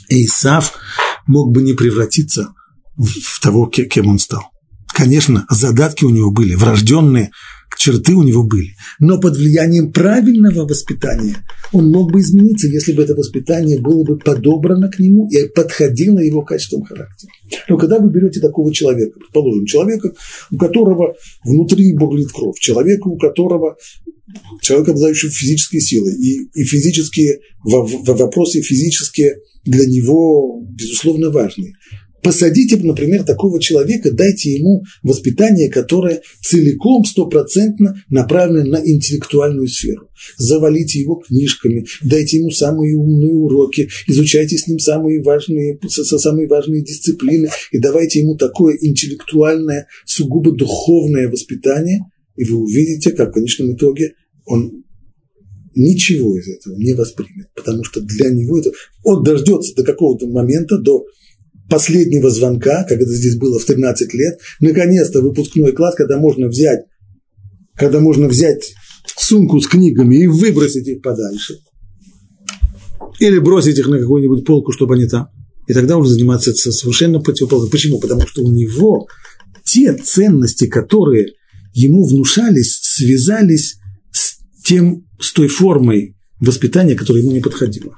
[0.07, 0.73] Исав
[1.27, 2.53] мог бы не превратиться
[2.97, 4.43] в того, кем он стал.
[4.87, 7.31] Конечно, задатки у него были, врожденные
[7.77, 8.71] черты у него были.
[8.99, 11.37] Но под влиянием правильного воспитания
[11.71, 16.19] он мог бы измениться, если бы это воспитание было бы подобрано к нему и подходило
[16.19, 17.31] его качествам характера.
[17.69, 20.13] Но когда вы берете такого человека, предположим, человека,
[20.51, 23.77] у которого внутри бурлит кровь, человека, у которого
[24.61, 31.73] человек, обладающий физической силой, и, и физические вопросы физические для него, безусловно, важны.
[32.25, 40.09] Посадите, например, такого человека, дайте ему воспитание, которое целиком, стопроцентно направлено на интеллектуальную сферу.
[40.35, 46.83] Завалите его книжками, дайте ему самые умные уроки, изучайте с ним самые важные, самые важные
[46.83, 51.99] дисциплины и давайте ему такое интеллектуальное, сугубо духовное воспитание,
[52.35, 54.13] и вы увидите, как в конечном итоге
[54.45, 54.83] он
[55.75, 58.71] ничего из этого не воспримет, потому что для него это...
[59.03, 61.05] Он дождется до какого-то момента, до
[61.69, 66.85] последнего звонка, это здесь было в 13 лет, наконец-то выпускной класс, когда можно взять,
[67.75, 68.73] когда можно взять
[69.17, 71.59] сумку с книгами и выбросить их подальше.
[73.19, 75.29] Или бросить их на какую-нибудь полку, чтобы они там.
[75.67, 77.71] И тогда уже заниматься совершенно противоположным.
[77.71, 77.99] Почему?
[77.99, 79.07] Потому что у него
[79.63, 81.33] те ценности, которые
[81.73, 83.77] ему внушались, связались
[84.11, 87.95] с, тем, с той формой воспитания, которая ему не подходила.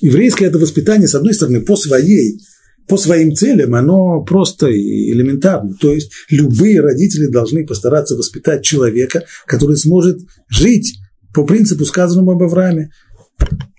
[0.00, 2.40] Еврейское это воспитание, с одной стороны, по своей
[2.88, 5.74] по своим целям, оно просто элементарно.
[5.80, 10.98] То есть любые родители должны постараться воспитать человека, который сможет жить
[11.32, 12.90] по принципу, сказанному об Аврааме.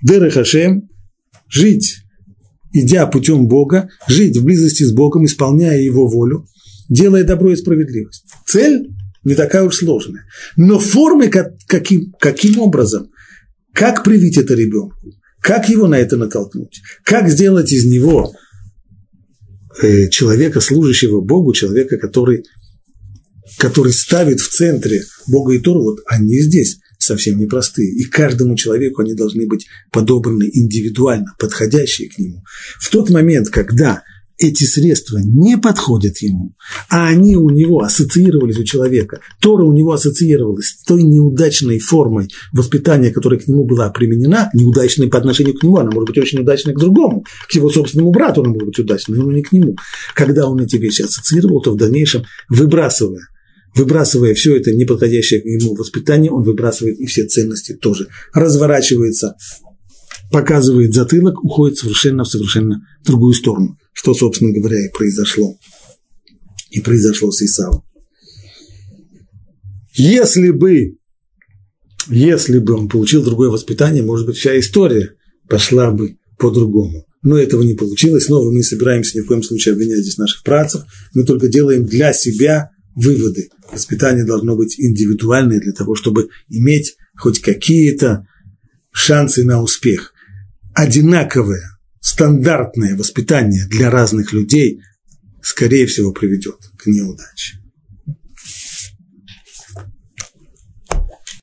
[0.01, 0.89] Деры Хашем,
[1.47, 1.97] жить,
[2.73, 6.45] идя путем Бога, жить в близости с Богом, исполняя Его волю,
[6.89, 8.25] делая добро и справедливость.
[8.45, 8.89] Цель
[9.23, 10.25] не такая уж сложная.
[10.55, 13.09] Но формы как, каким, каким образом,
[13.73, 14.95] как привить это ребенку,
[15.41, 18.33] как его на это натолкнуть, как сделать из него
[20.09, 22.45] человека, служащего Богу, человека, который,
[23.57, 27.89] который ставит в центре Бога и Тору, вот они здесь совсем непростые.
[27.91, 32.43] И каждому человеку они должны быть подобраны индивидуально, подходящие к нему.
[32.79, 34.03] В тот момент, когда
[34.37, 36.55] эти средства не подходят ему,
[36.89, 42.29] а они у него ассоциировались у человека, Тора у него ассоциировалась с той неудачной формой
[42.51, 46.39] воспитания, которая к нему была применена, неудачной по отношению к нему, она может быть очень
[46.39, 49.77] удачной к другому, к его собственному брату она может быть удачной, но не к нему.
[50.13, 53.21] Когда он эти вещи ассоциировал, то в дальнейшем, выбрасывая
[53.73, 58.07] выбрасывая все это неподходящее к ему воспитание, он выбрасывает и все ценности тоже.
[58.33, 59.35] Разворачивается,
[60.31, 65.57] показывает затылок, уходит совершенно в совершенно другую сторону что, собственно говоря, и произошло.
[66.69, 67.83] И произошло с Исавом.
[69.93, 70.97] Если бы,
[72.09, 75.13] если бы он получил другое воспитание, может быть, вся история
[75.47, 77.05] пошла бы по-другому.
[77.23, 78.25] Но этого не получилось.
[78.25, 80.83] Снова мы не собираемся ни в коем случае обвинять здесь наших працев.
[81.13, 83.49] Мы только делаем для себя выводы.
[83.71, 88.27] Воспитание должно быть индивидуальное для того, чтобы иметь хоть какие-то
[88.91, 90.13] шансы на успех.
[90.73, 91.74] Одинаковое
[92.15, 94.79] стандартное воспитание для разных людей,
[95.41, 97.59] скорее всего, приведет к неудаче.